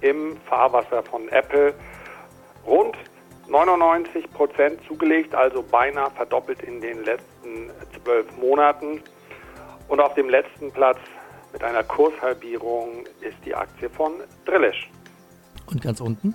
im 0.00 0.36
Fahrwasser 0.48 1.02
von 1.02 1.28
Apple. 1.30 1.74
Rund 2.66 2.96
99 3.48 4.30
Prozent 4.32 4.80
zugelegt, 4.86 5.34
also 5.34 5.62
beinahe 5.62 6.10
verdoppelt 6.12 6.62
in 6.62 6.80
den 6.80 7.04
letzten 7.04 7.70
zwölf 8.02 8.26
Monaten. 8.36 9.02
Und 9.88 10.00
auf 10.00 10.14
dem 10.14 10.28
letzten 10.28 10.72
Platz 10.72 10.98
mit 11.52 11.62
einer 11.62 11.82
Kurshalbierung 11.84 13.04
ist 13.20 13.36
die 13.44 13.54
Aktie 13.54 13.88
von 13.88 14.12
Drillisch. 14.44 14.90
Und 15.66 15.82
ganz 15.82 16.00
unten? 16.00 16.34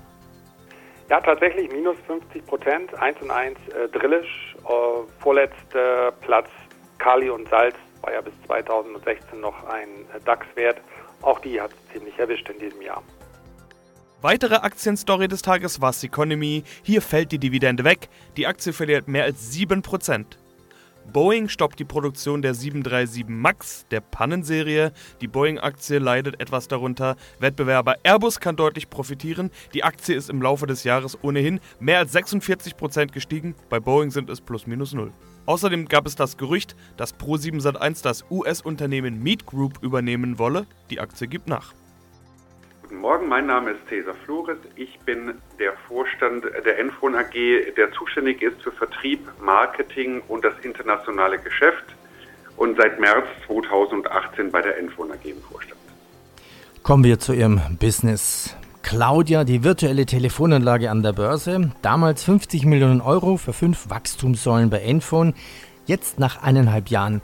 Ja, 1.09 1.19
tatsächlich 1.19 1.71
minus 1.71 1.97
50 2.07 2.45
Prozent, 2.45 2.93
1 2.93 3.21
und 3.21 3.31
1 3.31 3.57
äh, 3.69 3.87
Drillisch. 3.89 4.55
Äh, 4.63 5.21
vorletzter 5.21 6.11
Platz 6.21 6.47
Kali 6.99 7.29
und 7.29 7.49
Salz 7.49 7.75
war 8.01 8.13
ja 8.13 8.21
bis 8.21 8.33
2016 8.45 9.39
noch 9.39 9.63
ein 9.67 9.89
DAX-Wert. 10.25 10.79
Auch 11.21 11.39
die 11.39 11.59
hat 11.59 11.71
es 11.71 11.93
ziemlich 11.93 12.17
erwischt 12.17 12.49
in 12.49 12.59
diesem 12.59 12.81
Jahr. 12.81 13.03
Weitere 14.21 14.55
Aktienstory 14.55 15.27
des 15.27 15.41
Tages 15.41 15.81
war 15.81 15.93
Economy. 16.03 16.63
Hier 16.83 17.01
fällt 17.01 17.31
die 17.31 17.39
Dividende 17.39 17.83
weg. 17.85 18.09
Die 18.37 18.47
Aktie 18.47 18.73
verliert 18.73 19.07
mehr 19.07 19.23
als 19.23 19.53
7%. 19.53 20.25
Boeing 21.11 21.49
stoppt 21.49 21.79
die 21.79 21.85
Produktion 21.85 22.41
der 22.41 22.53
737 22.53 23.27
MAX, 23.27 23.85
der 23.89 23.99
Pannenserie. 23.99 24.91
Die 25.21 25.27
Boeing-Aktie 25.27 25.97
leidet 25.97 26.39
etwas 26.39 26.67
darunter. 26.67 27.15
Wettbewerber 27.39 27.95
Airbus 28.03 28.39
kann 28.39 28.55
deutlich 28.55 28.89
profitieren. 28.89 29.49
Die 29.73 29.83
Aktie 29.83 30.15
ist 30.15 30.29
im 30.29 30.41
Laufe 30.41 30.67
des 30.67 30.83
Jahres 30.83 31.17
ohnehin 31.23 31.59
mehr 31.79 31.97
als 31.99 32.13
46% 32.13 33.07
gestiegen. 33.07 33.55
Bei 33.69 33.79
Boeing 33.79 34.11
sind 34.11 34.29
es 34.29 34.41
plus 34.41 34.67
minus 34.67 34.93
null. 34.93 35.11
Außerdem 35.47 35.87
gab 35.87 36.05
es 36.05 36.15
das 36.15 36.37
Gerücht, 36.37 36.75
dass 36.95 37.15
Pro7 37.15 37.59
Sat1 37.59 38.03
das 38.03 38.23
US-Unternehmen 38.29 39.23
Meat 39.23 39.47
Group 39.47 39.81
übernehmen 39.81 40.37
wolle. 40.37 40.67
Die 40.91 40.99
Aktie 40.99 41.27
gibt 41.27 41.47
nach. 41.47 41.73
Guten 42.89 43.01
Morgen, 43.01 43.27
mein 43.27 43.45
Name 43.45 43.69
ist 43.69 43.87
Cesar 43.87 44.15
Flores. 44.25 44.57
Ich 44.75 44.99
bin 45.01 45.35
der 45.59 45.73
Vorstand 45.87 46.43
der 46.65 46.79
Enfon 46.79 47.13
AG, 47.13 47.35
der 47.77 47.91
zuständig 47.91 48.41
ist 48.41 48.59
für 48.63 48.71
Vertrieb, 48.71 49.19
Marketing 49.39 50.23
und 50.27 50.43
das 50.43 50.55
internationale 50.63 51.37
Geschäft 51.37 51.83
und 52.57 52.77
seit 52.77 52.99
März 52.99 53.27
2018 53.45 54.51
bei 54.51 54.63
der 54.63 54.79
Enfon 54.79 55.11
AG 55.11 55.23
im 55.23 55.39
Vorstand. 55.39 55.79
Kommen 56.81 57.03
wir 57.03 57.19
zu 57.19 57.33
Ihrem 57.33 57.61
Business. 57.79 58.57
Claudia, 58.81 59.43
die 59.43 59.63
virtuelle 59.63 60.07
Telefonanlage 60.07 60.89
an 60.89 61.03
der 61.03 61.13
Börse. 61.13 61.71
Damals 61.83 62.23
50 62.23 62.65
Millionen 62.65 63.01
Euro 63.01 63.37
für 63.37 63.53
fünf 63.53 63.91
Wachstumssäulen 63.91 64.71
bei 64.71 64.79
Enfon. 64.79 65.35
Jetzt 65.85 66.17
nach 66.17 66.41
eineinhalb 66.41 66.89
Jahren 66.89 67.21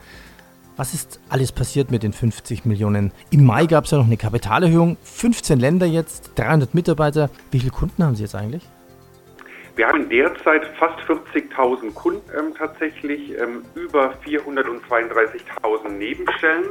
was 0.77 0.93
ist 0.93 1.19
alles 1.29 1.51
passiert 1.51 1.91
mit 1.91 2.03
den 2.03 2.13
50 2.13 2.65
Millionen? 2.65 3.11
Im 3.31 3.45
Mai 3.45 3.65
gab 3.65 3.85
es 3.85 3.91
ja 3.91 3.97
noch 3.97 4.05
eine 4.05 4.17
Kapitalerhöhung. 4.17 4.97
15 5.03 5.59
Länder 5.59 5.85
jetzt, 5.85 6.31
300 6.35 6.73
Mitarbeiter. 6.73 7.29
Wie 7.51 7.59
viele 7.59 7.71
Kunden 7.71 8.03
haben 8.03 8.15
Sie 8.15 8.23
jetzt 8.23 8.35
eigentlich? 8.35 8.63
Wir 9.75 9.87
haben 9.87 10.07
derzeit 10.07 10.65
fast 10.77 10.99
40.000 11.01 11.93
Kunden 11.93 12.21
ähm, 12.37 12.53
tatsächlich, 12.57 13.37
ähm, 13.37 13.63
über 13.75 14.13
432.000 14.25 15.89
Nebenstellen. 15.89 16.65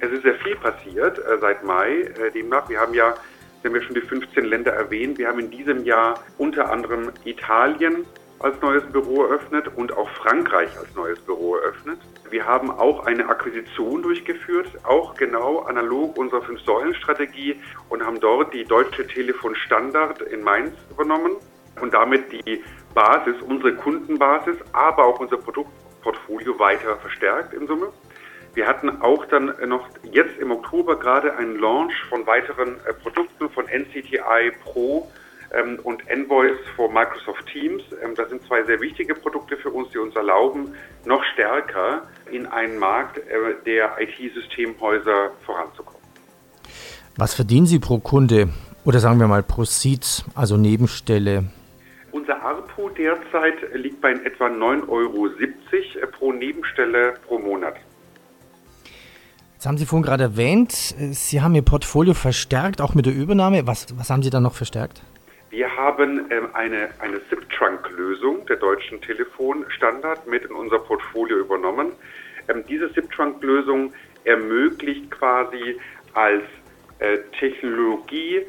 Es 0.00 0.10
ist 0.10 0.22
sehr 0.22 0.34
viel 0.34 0.56
passiert 0.56 1.18
äh, 1.18 1.38
seit 1.40 1.64
Mai. 1.64 2.02
Äh, 2.02 2.30
demnach, 2.34 2.68
wir 2.68 2.78
haben 2.78 2.92
ja, 2.92 3.14
wir 3.62 3.70
haben 3.70 3.80
ja 3.80 3.82
schon 3.82 3.94
die 3.94 4.02
15 4.02 4.44
Länder 4.44 4.72
erwähnt. 4.72 5.16
Wir 5.16 5.28
haben 5.28 5.38
in 5.38 5.50
diesem 5.50 5.84
Jahr 5.84 6.20
unter 6.36 6.70
anderem 6.70 7.10
Italien, 7.24 8.04
als 8.42 8.60
neues 8.60 8.84
Büro 8.92 9.24
eröffnet 9.24 9.68
und 9.76 9.96
auch 9.96 10.08
Frankreich 10.10 10.76
als 10.78 10.94
neues 10.94 11.20
Büro 11.20 11.56
eröffnet. 11.56 11.98
Wir 12.30 12.46
haben 12.46 12.70
auch 12.70 13.06
eine 13.06 13.28
Akquisition 13.28 14.02
durchgeführt, 14.02 14.68
auch 14.84 15.14
genau 15.14 15.60
analog 15.60 16.16
unserer 16.16 16.42
Fünf-Säulen-Strategie 16.42 17.56
und 17.88 18.04
haben 18.04 18.20
dort 18.20 18.52
die 18.52 18.64
Deutsche 18.64 19.06
Telefon 19.06 19.54
Standard 19.54 20.20
in 20.22 20.42
Mainz 20.42 20.74
übernommen 20.90 21.36
und 21.80 21.94
damit 21.94 22.32
die 22.32 22.62
Basis, 22.94 23.34
unsere 23.42 23.74
Kundenbasis, 23.74 24.56
aber 24.72 25.04
auch 25.04 25.20
unser 25.20 25.36
Produktportfolio 25.36 26.58
weiter 26.58 26.96
verstärkt 26.96 27.54
in 27.54 27.66
Summe. 27.66 27.88
Wir 28.54 28.66
hatten 28.66 29.00
auch 29.00 29.24
dann 29.26 29.54
noch 29.66 29.88
jetzt 30.02 30.38
im 30.38 30.50
Oktober 30.50 30.98
gerade 30.98 31.34
einen 31.36 31.58
Launch 31.58 31.94
von 32.10 32.26
weiteren 32.26 32.76
äh, 32.84 32.92
Produkten 32.92 33.48
von 33.48 33.64
NCTI 33.64 34.52
Pro 34.62 35.10
und 35.82 36.08
Envoys 36.08 36.58
for 36.76 36.90
Microsoft 36.90 37.46
Teams. 37.52 37.82
Ähm, 38.02 38.14
das 38.14 38.30
sind 38.30 38.42
zwei 38.46 38.62
sehr 38.64 38.80
wichtige 38.80 39.14
Produkte 39.14 39.56
für 39.56 39.70
uns, 39.70 39.90
die 39.90 39.98
uns 39.98 40.14
erlauben, 40.16 40.74
noch 41.04 41.22
stärker 41.32 42.02
in 42.30 42.46
einen 42.46 42.78
Markt 42.78 43.18
äh, 43.18 43.22
der 43.66 43.96
IT-Systemhäuser 44.00 45.30
voranzukommen. 45.44 46.00
Was 47.16 47.34
verdienen 47.34 47.66
Sie 47.66 47.78
pro 47.78 47.98
Kunde 47.98 48.48
oder 48.84 48.98
sagen 48.98 49.20
wir 49.20 49.28
mal 49.28 49.42
pro 49.42 49.64
Seat, 49.64 50.24
also 50.34 50.56
Nebenstelle? 50.56 51.44
Unser 52.10 52.42
ARPU 52.42 52.88
derzeit 52.90 53.54
liegt 53.74 54.00
bei 54.00 54.12
etwa 54.12 54.46
9,70 54.46 54.88
Euro 54.88 55.26
äh, 55.26 56.06
pro 56.06 56.32
Nebenstelle 56.32 57.14
pro 57.26 57.38
Monat. 57.38 57.74
Jetzt 59.54 59.66
haben 59.66 59.78
Sie 59.78 59.86
vorhin 59.86 60.04
gerade 60.04 60.24
erwähnt, 60.24 60.94
äh, 60.98 61.12
Sie 61.12 61.40
haben 61.40 61.54
Ihr 61.54 61.62
Portfolio 61.62 62.14
verstärkt, 62.14 62.80
auch 62.80 62.94
mit 62.94 63.06
der 63.06 63.14
Übernahme. 63.14 63.66
Was, 63.66 63.86
was 63.96 64.10
haben 64.10 64.22
Sie 64.22 64.30
da 64.30 64.40
noch 64.40 64.54
verstärkt? 64.54 65.02
Wir 65.52 65.76
haben 65.76 66.30
ähm, 66.30 66.48
eine, 66.54 66.88
eine 66.98 67.20
SIP-Trunk-Lösung 67.28 68.46
der 68.46 68.56
deutschen 68.56 69.02
Telefonstandard 69.02 70.26
mit 70.26 70.46
in 70.46 70.52
unser 70.52 70.78
Portfolio 70.78 71.36
übernommen. 71.36 71.92
Ähm, 72.48 72.64
diese 72.66 72.88
SIP-Trunk-Lösung 72.88 73.92
ermöglicht 74.24 75.10
quasi 75.10 75.78
als 76.14 76.42
äh, 77.00 77.18
Technologie 77.38 78.46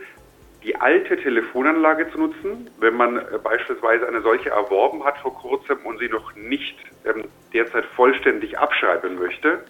die 0.63 0.77
alte 0.77 1.17
Telefonanlage 1.17 2.09
zu 2.09 2.19
nutzen, 2.19 2.69
wenn 2.79 2.95
man 2.95 3.17
äh, 3.17 3.37
beispielsweise 3.43 4.07
eine 4.07 4.21
solche 4.21 4.51
erworben 4.51 5.03
hat 5.03 5.17
vor 5.17 5.35
kurzem 5.35 5.79
und 5.83 5.99
sie 5.99 6.07
noch 6.07 6.33
nicht 6.37 6.77
ähm, 7.03 7.25
derzeit 7.51 7.83
vollständig 7.83 8.57
abschreiben 8.57 9.19
möchte, 9.19 9.65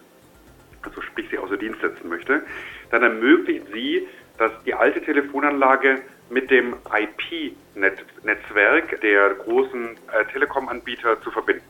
also 0.84 1.02
sprich 1.02 1.30
sie 1.32 1.40
außer 1.40 1.58
Dienst 1.58 1.82
setzen 1.82 2.10
möchte, 2.10 2.44
dann 2.92 3.02
ermöglicht 3.02 3.66
sie, 3.74 4.08
dass 4.38 4.52
die 4.66 4.75
alte 4.75 5.02
Telefonanlage 5.02 6.04
mit 6.30 6.50
dem 6.50 6.75
IP-Netzwerk 6.92 9.01
der 9.01 9.36
großen 9.46 9.89
äh, 9.89 10.25
Telekom-Anbieter 10.32 11.22
zu 11.22 11.32
verbinden. 11.32 11.63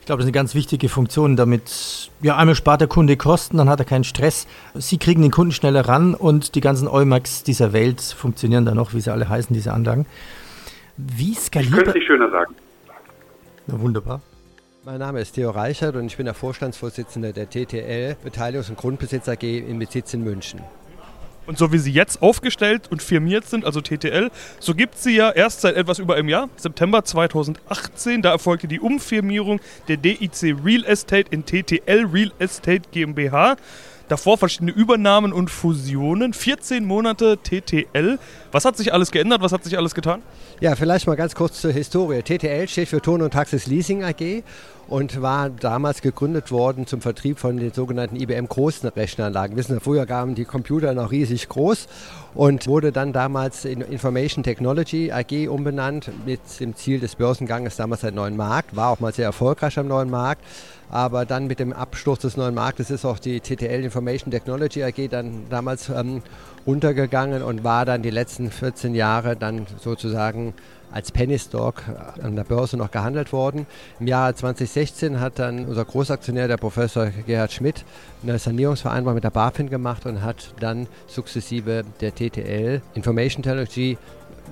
Ich 0.00 0.06
glaube, 0.06 0.18
das 0.18 0.26
ist 0.26 0.34
eine 0.34 0.40
ganz 0.40 0.54
wichtige 0.54 0.90
Funktion, 0.90 1.34
damit 1.34 2.10
ja 2.20 2.36
einmal 2.36 2.54
spart 2.54 2.82
der 2.82 2.88
Kunde 2.88 3.16
Kosten, 3.16 3.56
dann 3.56 3.70
hat 3.70 3.78
er 3.78 3.86
keinen 3.86 4.04
Stress. 4.04 4.46
Sie 4.74 4.98
kriegen 4.98 5.22
den 5.22 5.30
Kunden 5.30 5.52
schneller 5.52 5.88
ran 5.88 6.14
und 6.14 6.56
die 6.56 6.60
ganzen 6.60 6.88
Eumax 6.88 7.42
dieser 7.42 7.72
Welt 7.72 8.02
funktionieren 8.02 8.66
dann 8.66 8.76
noch, 8.76 8.92
wie 8.92 9.00
sie 9.00 9.10
alle 9.10 9.30
heißen, 9.30 9.54
diese 9.54 9.72
Anlagen. 9.72 10.04
Wie 10.98 11.32
skalierbar? 11.32 11.78
Ich 11.78 11.84
könnte 11.84 11.90
es 11.90 11.94
nicht 11.94 12.06
schöner 12.06 12.30
sagen. 12.30 12.54
Na, 13.66 13.80
wunderbar. 13.80 14.20
Mein 14.84 14.98
Name 14.98 15.22
ist 15.22 15.32
Theo 15.32 15.48
Reichert 15.48 15.96
und 15.96 16.04
ich 16.04 16.18
bin 16.18 16.26
der 16.26 16.34
Vorstandsvorsitzende 16.34 17.32
der 17.32 17.48
TTL 17.48 18.18
Beteiligungs- 18.22 18.68
und 18.68 18.76
Grundbesitz 18.76 19.26
AG 19.30 19.42
in 19.42 19.78
Besitz 19.78 20.12
in 20.12 20.22
München. 20.22 20.60
Und 21.46 21.58
so 21.58 21.72
wie 21.72 21.78
sie 21.78 21.92
jetzt 21.92 22.22
aufgestellt 22.22 22.90
und 22.90 23.02
firmiert 23.02 23.46
sind, 23.46 23.64
also 23.64 23.80
TTL, 23.80 24.30
so 24.60 24.74
gibt 24.74 24.96
sie 24.98 25.16
ja 25.16 25.30
erst 25.30 25.60
seit 25.60 25.76
etwas 25.76 25.98
über 25.98 26.14
einem 26.14 26.28
Jahr, 26.28 26.48
September 26.56 27.04
2018, 27.04 28.22
da 28.22 28.30
erfolgte 28.30 28.66
die 28.66 28.80
Umfirmierung 28.80 29.60
der 29.88 29.98
DIC 29.98 30.56
Real 30.64 30.84
Estate 30.84 31.30
in 31.30 31.44
TTL 31.44 32.06
Real 32.06 32.32
Estate 32.38 32.82
GmbH. 32.92 33.56
Davor 34.08 34.36
verschiedene 34.36 34.72
Übernahmen 34.72 35.32
und 35.32 35.50
Fusionen, 35.50 36.34
14 36.34 36.84
Monate 36.84 37.38
TTL. 37.42 38.18
Was 38.52 38.66
hat 38.66 38.76
sich 38.76 38.92
alles 38.92 39.10
geändert? 39.10 39.40
Was 39.40 39.52
hat 39.52 39.64
sich 39.64 39.78
alles 39.78 39.94
getan? 39.94 40.20
Ja, 40.60 40.76
vielleicht 40.76 41.06
mal 41.06 41.16
ganz 41.16 41.34
kurz 41.34 41.62
zur 41.62 41.72
Historie. 41.72 42.22
TTL 42.22 42.68
steht 42.68 42.88
für 42.88 43.00
Ton 43.00 43.22
und 43.22 43.32
Taxis 43.32 43.66
Leasing 43.66 44.04
AG 44.04 44.42
und 44.88 45.22
war 45.22 45.50
damals 45.50 46.02
gegründet 46.02 46.50
worden 46.50 46.86
zum 46.86 47.00
Vertrieb 47.00 47.38
von 47.38 47.56
den 47.56 47.72
sogenannten 47.72 48.16
IBM 48.16 48.46
großen 48.48 48.88
Rechneranlagen. 48.90 49.56
Wissen 49.56 49.74
Sie, 49.74 49.80
früher 49.80 50.06
gaben 50.06 50.34
die 50.34 50.44
Computer 50.44 50.94
noch 50.94 51.10
riesig 51.10 51.48
groß 51.48 51.86
und 52.34 52.66
wurde 52.66 52.92
dann 52.92 53.12
damals 53.12 53.64
in 53.64 53.80
Information 53.80 54.42
Technology 54.42 55.12
AG 55.12 55.48
umbenannt 55.48 56.10
mit 56.26 56.40
dem 56.60 56.74
Ziel 56.74 57.00
des 57.00 57.14
Börsenganges 57.16 57.76
damals 57.76 58.04
einen 58.04 58.16
neuen 58.16 58.36
Markt, 58.36 58.76
war 58.76 58.90
auch 58.90 59.00
mal 59.00 59.12
sehr 59.12 59.26
erfolgreich 59.26 59.78
am 59.78 59.88
neuen 59.88 60.10
Markt. 60.10 60.42
Aber 60.90 61.24
dann 61.24 61.46
mit 61.46 61.58
dem 61.58 61.72
Absturz 61.72 62.22
des 62.22 62.36
neuen 62.36 62.54
Marktes 62.54 62.90
ist 62.90 63.04
auch 63.04 63.18
die 63.18 63.40
TTL 63.40 63.84
Information 63.84 64.30
Technology 64.30 64.84
AG 64.84 65.08
dann 65.10 65.44
damals 65.50 65.88
ähm, 65.88 66.22
runtergegangen 66.66 67.42
und 67.42 67.64
war 67.64 67.84
dann 67.84 68.02
die 68.02 68.10
letzten 68.10 68.50
14 68.50 68.94
Jahre 68.94 69.36
dann 69.36 69.66
sozusagen 69.78 70.54
als 70.94 71.10
Penny 71.10 71.38
Stock 71.40 71.82
an 72.22 72.36
der 72.36 72.44
Börse 72.44 72.76
noch 72.76 72.92
gehandelt 72.92 73.32
worden. 73.32 73.66
Im 73.98 74.06
Jahr 74.06 74.34
2016 74.34 75.18
hat 75.18 75.40
dann 75.40 75.66
unser 75.66 75.84
Großaktionär, 75.84 76.46
der 76.46 76.56
Professor 76.56 77.06
Gerhard 77.26 77.52
Schmidt, 77.52 77.84
eine 78.22 78.38
Sanierungsvereinbarung 78.38 79.16
mit 79.16 79.24
der 79.24 79.30
BaFin 79.30 79.68
gemacht 79.68 80.06
und 80.06 80.22
hat 80.22 80.54
dann 80.60 80.86
sukzessive 81.08 81.82
der 82.00 82.14
TTL 82.14 82.80
Information 82.94 83.42
Technology 83.42 83.98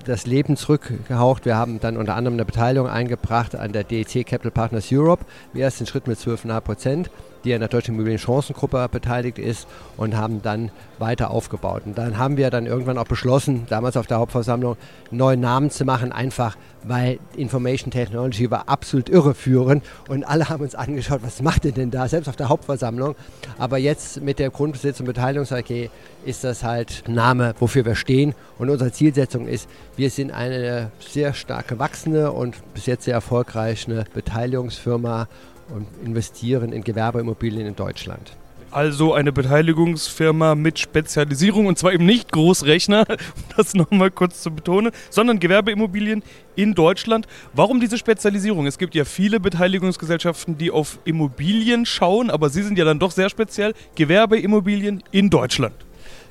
das 0.05 0.27
Leben 0.27 0.57
zurückgehaucht. 0.57 1.45
Wir 1.45 1.57
haben 1.57 1.81
dann 1.81 1.97
unter 1.97 2.17
anderem 2.17 2.35
eine 2.35 2.45
Beteiligung 2.45 2.89
eingebracht 2.89 3.55
an 3.55 3.73
der 3.73 3.85
DEC 3.85 4.27
Capital 4.27 4.51
Partners 4.51 4.89
Europe 4.91 5.25
im 5.55 5.61
ersten 5.61 5.87
Schritt 5.87 6.07
mit 6.07 6.19
12,5 6.19 6.61
Prozent 6.61 7.11
die 7.45 7.55
an 7.55 7.61
der 7.61 7.69
Deutschen 7.69 7.95
Immobilien-Chancengruppe 7.95 8.89
beteiligt 8.91 9.39
ist 9.39 9.67
und 9.97 10.17
haben 10.17 10.43
dann 10.43 10.71
weiter 10.99 11.31
aufgebaut. 11.31 11.83
Und 11.87 11.99
dann 11.99 12.19
haben 12.19 12.37
wir 12.37 12.51
dann 12.51 12.67
irgendwann 12.67 12.99
auch 12.99 13.07
beschlossen, 13.07 13.67
damals 13.69 13.97
auf 13.97 14.07
der 14.07 14.19
Hauptversammlung, 14.19 14.77
einen 15.11 15.19
neuen 15.19 15.41
Namen 15.41 15.71
zu 15.71 15.85
machen, 15.85 16.13
einfach 16.13 16.57
weil 16.85 17.19
Information 17.37 17.91
Technology 17.91 18.51
war 18.51 18.69
absolut 18.69 19.09
irreführend 19.09 19.85
und 20.09 20.25
alle 20.25 20.49
haben 20.49 20.65
uns 20.65 20.75
angeschaut, 20.75 21.21
was 21.23 21.41
macht 21.41 21.65
ihr 21.65 21.73
denn 21.73 21.91
da, 21.91 22.09
selbst 22.09 22.29
auf 22.29 22.37
der 22.37 22.49
Hauptversammlung. 22.49 23.15
Aber 23.59 23.79
jetzt 23.79 24.21
mit 24.21 24.39
der 24.39 24.51
Grundbesitz- 24.51 24.99
und 24.99 25.07
Beteiligungs-AG 25.07 25.91
ist 26.25 26.45
das 26.45 26.65
halt 26.65 27.05
Name, 27.07 27.55
wofür 27.61 27.85
wir 27.85 27.95
stehen 27.95 28.35
und 28.59 28.69
unsere 28.69 28.91
Zielsetzung 28.93 29.47
ist, 29.47 29.69
Wir 29.95 30.09
sind 30.09 30.31
eine 30.31 30.91
sehr 31.01 31.35
stark 31.35 31.69
gewachsene 31.69 32.33
und 32.33 32.57
bis 32.73 32.87
jetzt 32.87 33.05
sehr 33.05 33.13
erfolgreiche 33.13 34.05
Beteiligungsfirma 34.15 35.29
und 35.69 35.87
investieren 36.04 36.73
in 36.73 36.83
Gewerbeimmobilien 36.85 37.66
in 37.66 37.76
Deutschland. 37.76 38.33
Also 38.73 39.12
eine 39.12 39.33
Beteiligungsfirma 39.33 40.54
mit 40.54 40.78
Spezialisierung 40.78 41.66
und 41.66 41.76
zwar 41.76 41.92
eben 41.92 42.07
nicht 42.07 42.33
Großrechner, 42.33 43.04
um 43.09 43.42
das 43.54 43.75
nochmal 43.75 44.11
kurz 44.11 44.42
zu 44.42 44.50
betonen, 44.50 44.92
sondern 45.11 45.38
Gewerbeimmobilien 45.38 46.23
in 46.57 46.73
Deutschland. 46.73 47.26
Warum 47.52 47.81
diese 47.81 47.99
Spezialisierung? 47.99 48.66
Es 48.66 48.78
gibt 48.78 48.95
ja 48.95 49.04
viele 49.04 49.40
Beteiligungsgesellschaften, 49.40 50.57
die 50.57 50.71
auf 50.71 50.99
Immobilien 51.04 51.85
schauen, 51.85 52.31
aber 52.31 52.49
Sie 52.49 52.62
sind 52.62 52.78
ja 52.78 52.87
dann 52.87 52.99
doch 52.99 53.11
sehr 53.11 53.28
speziell. 53.28 53.75
Gewerbeimmobilien 53.95 55.02
in 55.11 55.28
Deutschland. 55.28 55.75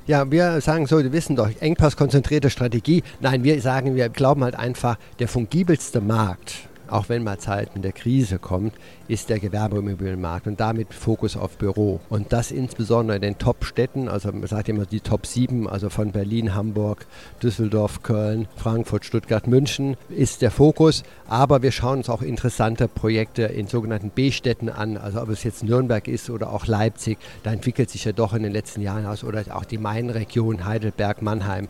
Ja, 0.08 0.28
wir 0.28 0.60
sagen 0.60 0.88
so, 0.88 0.98
wir 0.98 1.12
wissen 1.12 1.36
doch, 1.36 1.48
engpasskonzentrierte 1.60 2.50
Strategie. 2.50 3.04
Nein, 3.20 3.44
wir 3.44 3.60
sagen, 3.60 3.94
wir 3.94 4.08
glauben 4.08 4.42
halt 4.42 4.56
einfach, 4.56 4.96
der 5.20 5.28
fungibelste 5.28 6.00
Markt 6.00 6.68
auch 6.92 7.08
wenn 7.08 7.24
mal 7.24 7.38
Zeiten 7.38 7.82
der 7.82 7.92
Krise 7.92 8.38
kommt, 8.38 8.74
ist 9.08 9.30
der 9.30 9.40
Gewerbeimmobilienmarkt 9.40 10.46
und 10.46 10.60
damit 10.60 10.94
Fokus 10.94 11.36
auf 11.36 11.56
Büro. 11.56 12.00
Und 12.08 12.32
das 12.32 12.50
insbesondere 12.50 13.16
in 13.16 13.22
den 13.22 13.38
Top-Städten, 13.38 14.08
also 14.08 14.30
man 14.30 14.46
sagt 14.46 14.68
immer 14.68 14.86
die 14.86 15.00
Top 15.00 15.26
7, 15.26 15.68
also 15.68 15.90
von 15.90 16.12
Berlin, 16.12 16.54
Hamburg, 16.54 17.06
Düsseldorf, 17.42 18.02
Köln, 18.02 18.46
Frankfurt, 18.56 19.04
Stuttgart, 19.04 19.46
München, 19.46 19.96
ist 20.08 20.42
der 20.42 20.50
Fokus. 20.50 21.02
Aber 21.26 21.62
wir 21.62 21.72
schauen 21.72 21.98
uns 21.98 22.08
auch 22.08 22.22
interessante 22.22 22.88
Projekte 22.88 23.44
in 23.44 23.66
sogenannten 23.66 24.10
B-Städten 24.10 24.68
an, 24.68 24.96
also 24.96 25.20
ob 25.22 25.30
es 25.30 25.44
jetzt 25.44 25.64
Nürnberg 25.64 26.06
ist 26.08 26.30
oder 26.30 26.52
auch 26.52 26.66
Leipzig, 26.66 27.18
da 27.42 27.52
entwickelt 27.52 27.90
sich 27.90 28.04
ja 28.04 28.12
doch 28.12 28.34
in 28.34 28.42
den 28.42 28.52
letzten 28.52 28.82
Jahren 28.82 29.06
aus, 29.06 29.24
oder 29.24 29.42
auch 29.54 29.64
die 29.64 29.78
Main-Region, 29.78 30.66
Heidelberg, 30.66 31.22
Mannheim, 31.22 31.68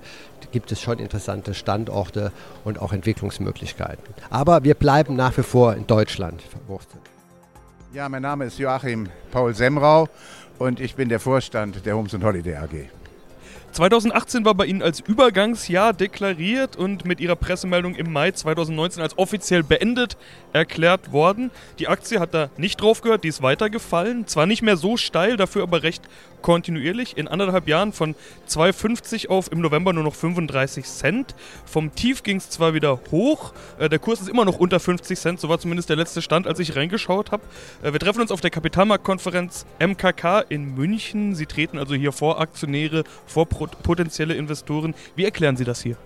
gibt 0.50 0.72
es 0.72 0.80
schon 0.80 0.98
interessante 0.98 1.54
Standorte 1.54 2.32
und 2.64 2.80
auch 2.80 2.92
Entwicklungsmöglichkeiten. 2.92 4.02
Aber 4.30 4.64
wir 4.64 4.74
bleiben 4.74 5.14
nach 5.14 5.36
wie 5.36 5.42
vor 5.42 5.74
in 5.74 5.86
Deutschland 5.86 6.42
verwurzelt. 6.42 7.02
Ja, 7.92 8.08
mein 8.08 8.22
Name 8.22 8.46
ist 8.46 8.58
Joachim 8.58 9.08
Paul 9.30 9.54
Semrau 9.54 10.08
und 10.58 10.80
ich 10.80 10.94
bin 10.94 11.08
der 11.08 11.20
Vorstand 11.20 11.84
der 11.84 11.96
Homes 11.96 12.14
Holiday 12.14 12.56
AG. 12.56 12.88
2018 13.72 14.44
war 14.44 14.54
bei 14.54 14.66
Ihnen 14.66 14.82
als 14.82 15.00
Übergangsjahr 15.00 15.94
deklariert 15.94 16.76
und 16.76 17.06
mit 17.06 17.20
Ihrer 17.20 17.36
Pressemeldung 17.36 17.94
im 17.94 18.12
Mai 18.12 18.30
2019 18.30 19.02
als 19.02 19.16
offiziell 19.16 19.62
beendet 19.62 20.18
erklärt 20.52 21.12
worden. 21.12 21.50
Die 21.78 21.88
Aktie 21.88 22.20
hat 22.20 22.34
da 22.34 22.50
nicht 22.58 22.80
drauf 22.80 23.00
gehört, 23.00 23.24
die 23.24 23.28
ist 23.28 23.42
weitergefallen. 23.42 24.26
Zwar 24.26 24.44
nicht 24.44 24.60
mehr 24.60 24.76
so 24.76 24.98
steil, 24.98 25.38
dafür 25.38 25.62
aber 25.62 25.82
recht 25.82 26.02
kontinuierlich. 26.42 27.16
In 27.16 27.28
anderthalb 27.28 27.68
Jahren 27.68 27.92
von 27.92 28.14
2,50 28.48 29.28
auf 29.28 29.50
im 29.50 29.60
November 29.60 29.92
nur 29.92 30.04
noch 30.04 30.14
35 30.14 30.84
Cent. 30.84 31.34
Vom 31.64 31.94
Tief 31.94 32.22
ging 32.22 32.36
es 32.36 32.50
zwar 32.50 32.74
wieder 32.74 33.00
hoch, 33.10 33.52
äh, 33.78 33.88
der 33.88 33.98
Kurs 33.98 34.20
ist 34.20 34.28
immer 34.28 34.44
noch 34.44 34.58
unter 34.58 34.80
50 34.80 35.18
Cent, 35.18 35.40
so 35.40 35.48
war 35.48 35.58
zumindest 35.58 35.88
der 35.88 35.96
letzte 35.96 36.22
Stand, 36.22 36.46
als 36.46 36.58
ich 36.58 36.76
reingeschaut 36.76 37.30
habe. 37.30 37.42
Äh, 37.82 37.92
wir 37.92 38.00
treffen 38.00 38.20
uns 38.20 38.30
auf 38.30 38.40
der 38.40 38.50
Kapitalmarktkonferenz 38.50 39.64
MKK 39.78 40.40
in 40.48 40.74
München. 40.74 41.34
Sie 41.34 41.46
treten 41.46 41.78
also 41.78 41.94
hier 41.94 42.12
vor 42.12 42.40
Aktionäre, 42.40 43.04
vor 43.26 43.46
potenzielle 43.46 44.34
Investoren. 44.34 44.94
Wie 45.16 45.24
erklären 45.24 45.56
Sie 45.56 45.64
das 45.64 45.82
hier? 45.82 45.96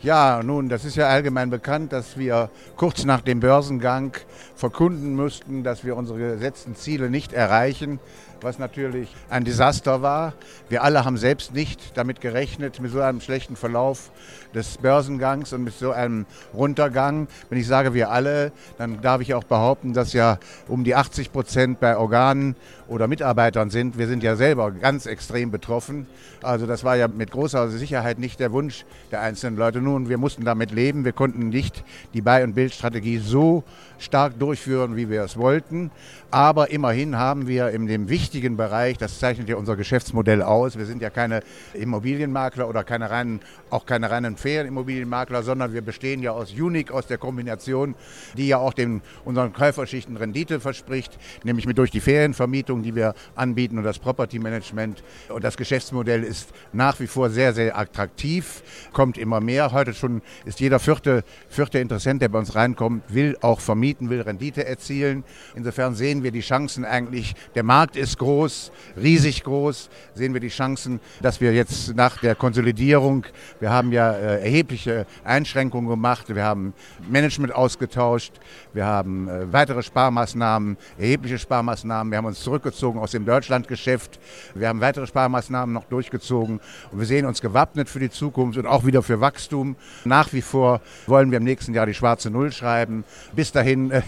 Ja, 0.00 0.44
nun, 0.44 0.68
das 0.68 0.84
ist 0.84 0.94
ja 0.94 1.08
allgemein 1.08 1.50
bekannt, 1.50 1.92
dass 1.92 2.16
wir 2.16 2.50
kurz 2.76 3.04
nach 3.04 3.20
dem 3.20 3.40
Börsengang 3.40 4.12
verkunden 4.54 5.16
mussten, 5.16 5.64
dass 5.64 5.82
wir 5.82 5.96
unsere 5.96 6.20
gesetzten 6.20 6.76
Ziele 6.76 7.10
nicht 7.10 7.32
erreichen 7.32 7.98
was 8.42 8.58
natürlich 8.58 9.14
ein 9.30 9.44
Desaster 9.44 10.02
war. 10.02 10.34
Wir 10.68 10.82
alle 10.82 11.04
haben 11.04 11.16
selbst 11.16 11.54
nicht 11.54 11.96
damit 11.96 12.20
gerechnet, 12.20 12.80
mit 12.80 12.92
so 12.92 13.00
einem 13.00 13.20
schlechten 13.20 13.56
Verlauf 13.56 14.10
des 14.54 14.78
Börsengangs 14.78 15.52
und 15.52 15.64
mit 15.64 15.74
so 15.74 15.92
einem 15.92 16.26
Runtergang. 16.54 17.28
Wenn 17.48 17.58
ich 17.58 17.66
sage 17.66 17.94
wir 17.94 18.10
alle, 18.10 18.52
dann 18.78 19.00
darf 19.00 19.20
ich 19.20 19.34
auch 19.34 19.44
behaupten, 19.44 19.92
dass 19.92 20.12
ja 20.12 20.38
um 20.66 20.84
die 20.84 20.94
80 20.94 21.32
Prozent 21.32 21.80
bei 21.80 21.96
Organen 21.96 22.56
oder 22.86 23.08
Mitarbeitern 23.08 23.70
sind. 23.70 23.98
Wir 23.98 24.06
sind 24.06 24.22
ja 24.22 24.36
selber 24.36 24.70
ganz 24.70 25.06
extrem 25.06 25.50
betroffen. 25.50 26.06
Also 26.42 26.66
das 26.66 26.84
war 26.84 26.96
ja 26.96 27.08
mit 27.08 27.30
großer 27.30 27.68
Sicherheit 27.68 28.18
nicht 28.18 28.40
der 28.40 28.52
Wunsch 28.52 28.84
der 29.10 29.20
einzelnen 29.20 29.56
Leute. 29.56 29.80
Nun, 29.88 30.10
wir 30.10 30.18
mussten 30.18 30.44
damit 30.44 30.70
leben. 30.70 31.06
Wir 31.06 31.12
konnten 31.14 31.48
nicht 31.48 31.82
die 32.12 32.20
Buy- 32.20 32.44
und 32.44 32.52
Bildstrategie 32.54 33.16
so 33.16 33.64
stark 33.98 34.38
durchführen, 34.38 34.96
wie 34.96 35.08
wir 35.08 35.22
es 35.22 35.36
wollten. 35.36 35.90
Aber 36.30 36.70
immerhin 36.70 37.16
haben 37.16 37.48
wir 37.48 37.70
in 37.70 37.86
dem 37.86 38.08
wichtigen 38.08 38.56
Bereich, 38.56 38.98
das 38.98 39.18
zeichnet 39.18 39.48
ja 39.48 39.56
unser 39.56 39.76
Geschäftsmodell 39.76 40.42
aus, 40.42 40.76
wir 40.76 40.84
sind 40.84 41.00
ja 41.00 41.08
keine 41.08 41.42
Immobilienmakler 41.72 42.68
oder 42.68 42.84
keine 42.84 43.10
reinen, 43.10 43.40
auch 43.70 43.86
keine 43.86 44.10
reinen 44.10 44.36
Ferienimmobilienmakler, 44.36 45.42
sondern 45.42 45.72
wir 45.72 45.80
bestehen 45.80 46.22
ja 46.22 46.32
aus 46.32 46.52
Unique, 46.52 46.92
aus 46.92 47.06
der 47.06 47.16
Kombination, 47.16 47.94
die 48.36 48.48
ja 48.48 48.58
auch 48.58 48.74
den, 48.74 49.00
unseren 49.24 49.54
Käuferschichten 49.54 50.18
Rendite 50.18 50.60
verspricht, 50.60 51.18
nämlich 51.44 51.66
mit 51.66 51.78
durch 51.78 51.90
die 51.90 52.00
Ferienvermietung, 52.00 52.82
die 52.82 52.94
wir 52.94 53.14
anbieten 53.34 53.78
und 53.78 53.84
das 53.84 53.98
Property 53.98 54.38
Management. 54.38 55.02
Und 55.30 55.44
das 55.44 55.56
Geschäftsmodell 55.56 56.24
ist 56.24 56.50
nach 56.74 57.00
wie 57.00 57.06
vor 57.06 57.30
sehr, 57.30 57.54
sehr 57.54 57.78
attraktiv, 57.78 58.62
kommt 58.92 59.16
immer 59.16 59.40
mehr. 59.40 59.72
Heute 59.78 59.94
schon 59.94 60.22
ist 60.44 60.58
jeder 60.58 60.80
vierte, 60.80 61.22
vierte 61.48 61.78
Interessent, 61.78 62.20
der 62.20 62.28
bei 62.28 62.40
uns 62.40 62.56
reinkommt, 62.56 63.04
will 63.14 63.36
auch 63.42 63.60
vermieten, 63.60 64.10
will 64.10 64.22
Rendite 64.22 64.66
erzielen. 64.66 65.22
Insofern 65.54 65.94
sehen 65.94 66.24
wir 66.24 66.32
die 66.32 66.40
Chancen 66.40 66.84
eigentlich, 66.84 67.36
der 67.54 67.62
Markt 67.62 67.94
ist 67.94 68.18
groß, 68.18 68.72
riesig 69.00 69.44
groß, 69.44 69.88
sehen 70.14 70.34
wir 70.34 70.40
die 70.40 70.48
Chancen, 70.48 70.98
dass 71.22 71.40
wir 71.40 71.52
jetzt 71.52 71.94
nach 71.94 72.18
der 72.18 72.34
Konsolidierung, 72.34 73.24
wir 73.60 73.70
haben 73.70 73.92
ja 73.92 74.10
äh, 74.10 74.42
erhebliche 74.42 75.06
Einschränkungen 75.22 75.88
gemacht, 75.88 76.34
wir 76.34 76.42
haben 76.42 76.74
Management 77.08 77.54
ausgetauscht, 77.54 78.32
wir 78.72 78.84
haben 78.84 79.28
äh, 79.28 79.52
weitere 79.52 79.84
Sparmaßnahmen, 79.84 80.76
erhebliche 80.98 81.38
Sparmaßnahmen, 81.38 82.10
wir 82.10 82.18
haben 82.18 82.26
uns 82.26 82.40
zurückgezogen 82.40 82.98
aus 82.98 83.12
dem 83.12 83.24
Deutschlandgeschäft, 83.24 84.18
wir 84.56 84.66
haben 84.66 84.80
weitere 84.80 85.06
Sparmaßnahmen 85.06 85.72
noch 85.72 85.84
durchgezogen 85.84 86.58
und 86.90 86.98
wir 86.98 87.06
sehen 87.06 87.26
uns 87.26 87.40
gewappnet 87.40 87.88
für 87.88 88.00
die 88.00 88.10
Zukunft 88.10 88.58
und 88.58 88.66
auch 88.66 88.84
wieder 88.84 89.04
für 89.04 89.20
Wachstum. 89.20 89.67
Nach 90.04 90.32
wie 90.32 90.42
vor 90.42 90.80
wollen 91.06 91.30
wir 91.30 91.38
im 91.38 91.44
nächsten 91.44 91.74
Jahr 91.74 91.86
die 91.86 91.94
schwarze 91.94 92.30
Null 92.30 92.52
schreiben. 92.52 93.04
Bis 93.34 93.52
dahin 93.52 93.90
äh, 93.90 94.02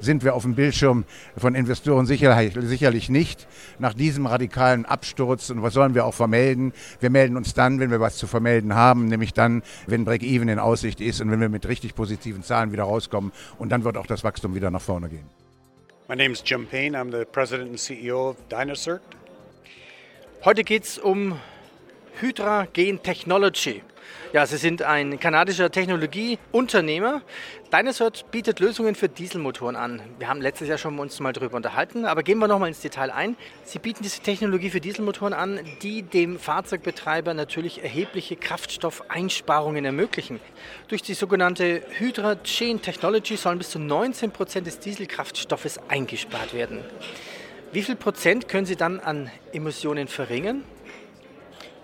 sind 0.00 0.24
wir 0.24 0.34
auf 0.34 0.42
dem 0.42 0.54
Bildschirm 0.54 1.04
von 1.36 1.54
Investoren 1.54 2.06
sicherlich, 2.06 2.54
sicherlich 2.58 3.08
nicht 3.08 3.46
nach 3.78 3.94
diesem 3.94 4.26
radikalen 4.26 4.84
Absturz. 4.86 5.50
Und 5.50 5.62
was 5.62 5.74
sollen 5.74 5.94
wir 5.94 6.04
auch 6.04 6.14
vermelden? 6.14 6.72
Wir 7.00 7.10
melden 7.10 7.36
uns 7.36 7.54
dann, 7.54 7.80
wenn 7.80 7.90
wir 7.90 8.00
was 8.00 8.16
zu 8.16 8.26
vermelden 8.26 8.74
haben, 8.74 9.06
nämlich 9.06 9.32
dann, 9.32 9.62
wenn 9.86 10.04
Break-Even 10.04 10.48
in 10.48 10.58
Aussicht 10.58 11.00
ist 11.00 11.20
und 11.20 11.30
wenn 11.30 11.40
wir 11.40 11.48
mit 11.48 11.66
richtig 11.68 11.94
positiven 11.94 12.42
Zahlen 12.42 12.72
wieder 12.72 12.84
rauskommen. 12.84 13.32
Und 13.58 13.70
dann 13.70 13.84
wird 13.84 13.96
auch 13.96 14.06
das 14.06 14.24
Wachstum 14.24 14.54
wieder 14.54 14.70
nach 14.70 14.82
vorne 14.82 15.08
gehen. 15.08 15.26
My 16.08 16.14
name 16.14 16.30
is 16.30 16.42
Jim 16.44 16.66
Payne. 16.66 16.96
I'm 16.96 17.10
the 17.10 17.24
president 17.24 17.70
and 17.70 17.78
CEO 17.78 18.30
of 18.30 18.36
Dynacert. 18.48 19.02
Heute 20.44 20.62
geht 20.62 20.84
es 20.84 20.98
um 20.98 21.40
Hydra 22.20 22.68
Gen 22.72 23.02
Technology. 23.02 23.82
Ja, 24.32 24.44
Sie 24.44 24.56
sind 24.56 24.82
ein 24.82 25.20
kanadischer 25.20 25.70
Technologieunternehmer. 25.70 27.22
Dynasort 27.72 28.30
bietet 28.30 28.60
Lösungen 28.60 28.94
für 28.94 29.08
Dieselmotoren 29.08 29.76
an. 29.76 30.02
Wir 30.18 30.28
haben 30.28 30.40
letztes 30.40 30.68
Jahr 30.68 30.78
schon 30.78 30.98
uns 30.98 31.20
mal 31.20 31.32
darüber 31.32 31.56
unterhalten, 31.56 32.04
aber 32.04 32.22
gehen 32.22 32.38
wir 32.38 32.48
nochmal 32.48 32.68
ins 32.68 32.80
Detail 32.80 33.10
ein. 33.10 33.36
Sie 33.64 33.78
bieten 33.78 34.02
diese 34.02 34.20
Technologie 34.20 34.70
für 34.70 34.80
Dieselmotoren 34.80 35.32
an, 35.32 35.60
die 35.82 36.02
dem 36.02 36.38
Fahrzeugbetreiber 36.38 37.34
natürlich 37.34 37.82
erhebliche 37.82 38.36
Kraftstoffeinsparungen 38.36 39.84
ermöglichen. 39.84 40.40
Durch 40.88 41.02
die 41.02 41.14
sogenannte 41.14 41.82
Hydra 41.98 42.36
Chain 42.42 42.82
Technology 42.82 43.36
sollen 43.36 43.58
bis 43.58 43.70
zu 43.70 43.78
19 43.78 44.32
Prozent 44.32 44.66
des 44.66 44.80
Dieselkraftstoffes 44.80 45.78
eingespart 45.88 46.52
werden. 46.52 46.80
Wie 47.72 47.82
viel 47.82 47.96
Prozent 47.96 48.48
können 48.48 48.66
Sie 48.66 48.76
dann 48.76 49.00
an 49.00 49.30
Emissionen 49.52 50.08
verringern? 50.08 50.64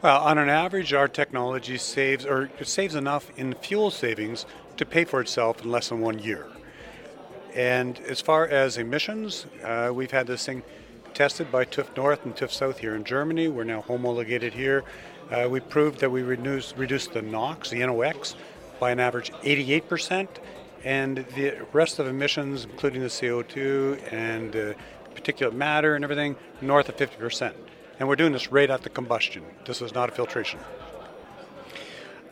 Well, 0.02 0.20
on 0.20 0.36
an 0.36 0.48
average, 0.48 0.92
our 0.92 1.06
technology 1.06 1.78
saves 1.78 2.26
or 2.26 2.50
saves 2.64 2.96
enough 2.96 3.30
in 3.38 3.54
fuel 3.54 3.92
savings 3.92 4.46
to 4.76 4.84
pay 4.84 5.04
for 5.04 5.20
itself 5.20 5.62
in 5.62 5.70
less 5.70 5.90
than 5.90 6.00
one 6.00 6.18
year. 6.18 6.48
And 7.54 8.00
as 8.00 8.20
far 8.20 8.48
as 8.48 8.78
emissions, 8.78 9.46
uh, 9.62 9.92
we've 9.94 10.10
had 10.10 10.26
this 10.26 10.44
thing 10.44 10.64
tested 11.14 11.52
by 11.52 11.66
TÜV 11.66 11.96
North 11.96 12.24
and 12.24 12.34
TÜV 12.34 12.50
South 12.50 12.78
here 12.78 12.96
in 12.96 13.04
Germany. 13.04 13.46
We're 13.46 13.62
now 13.62 13.82
homologated 13.82 14.54
here. 14.54 14.82
Uh, 15.30 15.46
we 15.48 15.60
proved 15.60 16.00
that 16.00 16.10
we 16.10 16.22
reduced, 16.22 16.76
reduced 16.76 17.12
the 17.12 17.22
NOx, 17.22 17.70
the 17.70 17.86
NOx, 17.86 18.34
by 18.80 18.90
an 18.90 18.98
average 18.98 19.30
88%, 19.44 20.26
and 20.82 21.18
the 21.36 21.64
rest 21.72 22.00
of 22.00 22.08
emissions, 22.08 22.64
including 22.64 23.02
the 23.02 23.06
CO2 23.06 24.12
and 24.12 24.56
uh, 24.56 24.74
particulate 25.14 25.52
matter 25.52 25.94
and 25.94 26.02
everything, 26.02 26.34
north 26.60 26.88
of 26.88 26.96
50%. 26.96 27.54
And 28.02 28.08
we're 28.08 28.16
doing 28.16 28.32
this 28.32 28.50
right 28.50 28.68
at 28.68 28.82
the 28.82 28.90
combustion. 28.90 29.44
This 29.64 29.80
is 29.80 29.94
not 29.94 30.08
a 30.08 30.12
filtration. 30.12 30.58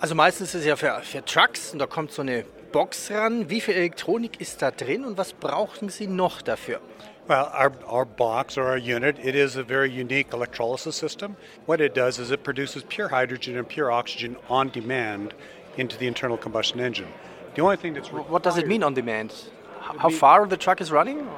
Also 0.02 0.16
meistens 0.16 0.52
ist 0.52 0.62
es 0.62 0.66
ja 0.66 0.74
für, 0.74 1.00
für 1.02 1.24
Trucks 1.24 1.72
und 1.72 1.78
da 1.78 1.86
kommt 1.86 2.10
so 2.10 2.22
eine 2.22 2.44
Box 2.72 3.08
ran. 3.12 3.48
Wie 3.50 3.60
viel 3.60 3.76
Elektronik 3.76 4.40
ist 4.40 4.62
da 4.62 4.72
drin 4.72 5.04
und 5.04 5.16
was 5.16 5.32
brauchen 5.32 5.88
Sie 5.88 6.08
noch 6.08 6.42
dafür? 6.42 6.80
Well, 7.28 7.52
our, 7.54 7.70
our 7.86 8.04
box 8.04 8.58
or 8.58 8.64
our 8.64 8.78
unit, 8.78 9.24
it 9.24 9.36
is 9.36 9.54
a 9.54 9.62
very 9.62 9.88
unique 9.88 10.32
electrolysis 10.32 10.96
system. 10.96 11.36
What 11.66 11.80
it 11.80 11.94
does 11.94 12.18
is 12.18 12.32
it 12.32 12.42
produces 12.42 12.82
pure 12.88 13.08
hydrogen 13.08 13.56
and 13.56 13.68
pure 13.68 13.92
oxygen 13.92 14.36
on 14.48 14.72
demand 14.72 15.34
into 15.76 15.96
the 15.96 16.08
internal 16.08 16.36
combustion 16.36 16.80
engine. 16.80 17.06
The 17.54 17.62
only 17.62 17.76
thing 17.76 17.94
that's 17.94 18.08
what 18.10 18.42
does 18.42 18.58
it 18.58 18.66
mean 18.66 18.82
on 18.82 18.94
demand? 18.94 19.32
How 19.78 20.10
far 20.10 20.48
the 20.48 20.56
truck 20.56 20.80
is 20.80 20.90
running? 20.90 21.28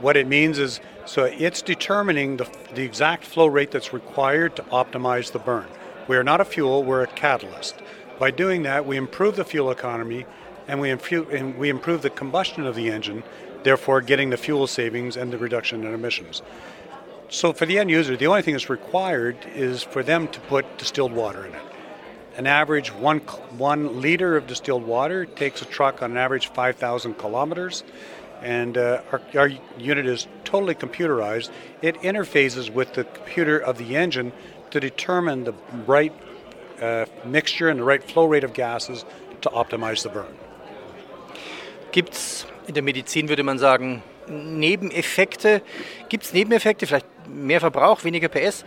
What 0.00 0.16
it 0.16 0.26
means 0.26 0.58
is 0.58 0.80
so 1.06 1.24
it's 1.24 1.62
determining 1.62 2.38
the, 2.38 2.48
the 2.74 2.82
exact 2.82 3.24
flow 3.24 3.46
rate 3.46 3.70
that's 3.70 3.92
required 3.92 4.56
to 4.56 4.62
optimize 4.64 5.32
the 5.32 5.38
burn. 5.38 5.66
We 6.08 6.16
are 6.16 6.24
not 6.24 6.40
a 6.40 6.44
fuel, 6.44 6.82
we're 6.82 7.02
a 7.02 7.06
catalyst. 7.06 7.76
By 8.18 8.30
doing 8.30 8.62
that, 8.62 8.86
we 8.86 8.96
improve 8.96 9.36
the 9.36 9.44
fuel 9.44 9.70
economy 9.70 10.26
and 10.66 10.80
we, 10.80 10.90
improve, 10.90 11.30
and 11.30 11.58
we 11.58 11.68
improve 11.68 12.02
the 12.02 12.10
combustion 12.10 12.66
of 12.66 12.74
the 12.74 12.90
engine, 12.90 13.22
therefore 13.64 14.00
getting 14.00 14.30
the 14.30 14.36
fuel 14.36 14.66
savings 14.66 15.16
and 15.16 15.32
the 15.32 15.38
reduction 15.38 15.84
in 15.84 15.92
emissions. 15.92 16.42
So 17.28 17.52
for 17.52 17.66
the 17.66 17.78
end 17.78 17.90
user, 17.90 18.16
the 18.16 18.26
only 18.26 18.42
thing 18.42 18.54
that's 18.54 18.70
required 18.70 19.36
is 19.54 19.82
for 19.82 20.02
them 20.02 20.28
to 20.28 20.40
put 20.40 20.78
distilled 20.78 21.12
water 21.12 21.44
in 21.44 21.52
it. 21.52 21.62
An 22.36 22.46
average 22.46 22.92
one, 22.92 23.20
one 23.58 24.00
liter 24.00 24.36
of 24.36 24.46
distilled 24.46 24.84
water 24.84 25.24
takes 25.24 25.62
a 25.62 25.64
truck 25.64 26.02
on 26.02 26.12
an 26.12 26.16
average 26.16 26.48
5,000 26.48 27.14
kilometers. 27.14 27.84
And 28.44 28.76
uh, 28.76 29.00
our, 29.10 29.22
our 29.36 29.48
unit 29.78 30.06
is 30.06 30.26
totally 30.44 30.74
computerized. 30.74 31.50
It 31.80 31.96
interfaces 32.02 32.68
with 32.68 32.92
the 32.92 33.04
computer 33.04 33.58
of 33.58 33.78
the 33.78 33.96
engine 33.96 34.32
to 34.70 34.80
determine 34.80 35.44
the 35.44 35.54
right 35.86 36.12
uh, 36.80 37.06
mixture 37.24 37.70
and 37.70 37.80
the 37.80 37.84
right 37.84 38.04
flow 38.04 38.26
rate 38.26 38.44
of 38.44 38.52
gases 38.52 39.06
to 39.40 39.48
optimize 39.48 40.02
the 40.02 40.10
burn. 40.10 40.36
Gibt's 41.90 42.44
in 42.66 42.74
der 42.74 42.82
Medizin 42.82 43.28
würde 43.28 43.42
man 43.44 43.58
sagen 43.58 44.02
Nebeneffekte? 44.28 45.62
Gibt 46.10 46.24
es 46.24 46.32
Nebeneffekte? 46.32 46.86
Vielleicht 46.86 47.06
mehr 47.26 47.60
Verbrauch, 47.60 48.04
weniger 48.04 48.28
PS? 48.28 48.64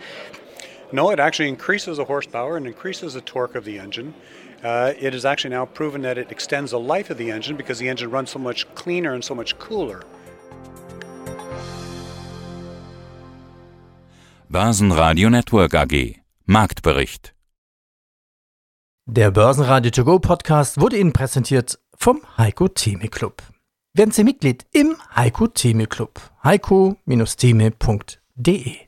No, 0.90 1.10
it 1.10 1.20
actually 1.20 1.48
increases 1.48 1.98
the 1.98 2.04
horsepower 2.04 2.56
and 2.56 2.66
increases 2.66 3.14
the 3.14 3.20
torque 3.20 3.54
of 3.54 3.64
the 3.64 3.78
engine. 3.78 4.14
Uh, 4.62 4.92
it 4.98 5.14
is 5.14 5.24
actually 5.24 5.54
now 5.54 5.64
proven 5.64 6.02
that 6.02 6.18
it 6.18 6.30
extends 6.32 6.72
the 6.72 6.78
life 6.80 7.10
of 7.10 7.18
the 7.18 7.30
engine 7.30 7.56
because 7.56 7.78
the 7.78 7.88
engine 7.88 8.10
runs 8.10 8.30
so 8.30 8.38
much 8.38 8.66
cleaner 8.74 9.14
and 9.14 9.24
so 9.24 9.34
much 9.34 9.56
cooler. 9.58 10.02
Börsenradio 14.50 15.30
Network 15.30 15.74
AG 15.74 16.20
Marktbericht 16.46 17.34
Der 19.06 19.30
Börsenradio 19.30 19.90
To 19.90 20.04
Go 20.04 20.18
Podcast 20.18 20.80
wurde 20.80 20.96
Ihnen 20.98 21.12
präsentiert 21.12 21.78
vom 21.96 22.20
Heiko 22.36 22.68
Theme 22.68 23.08
Club. 23.08 23.42
Werden 23.94 24.10
Sie 24.10 24.24
Mitglied 24.24 24.66
im 24.72 24.96
Heiko 25.14 25.46
Theme 25.46 25.86
Club. 25.86 26.20
heiko-theme.de 26.44 28.87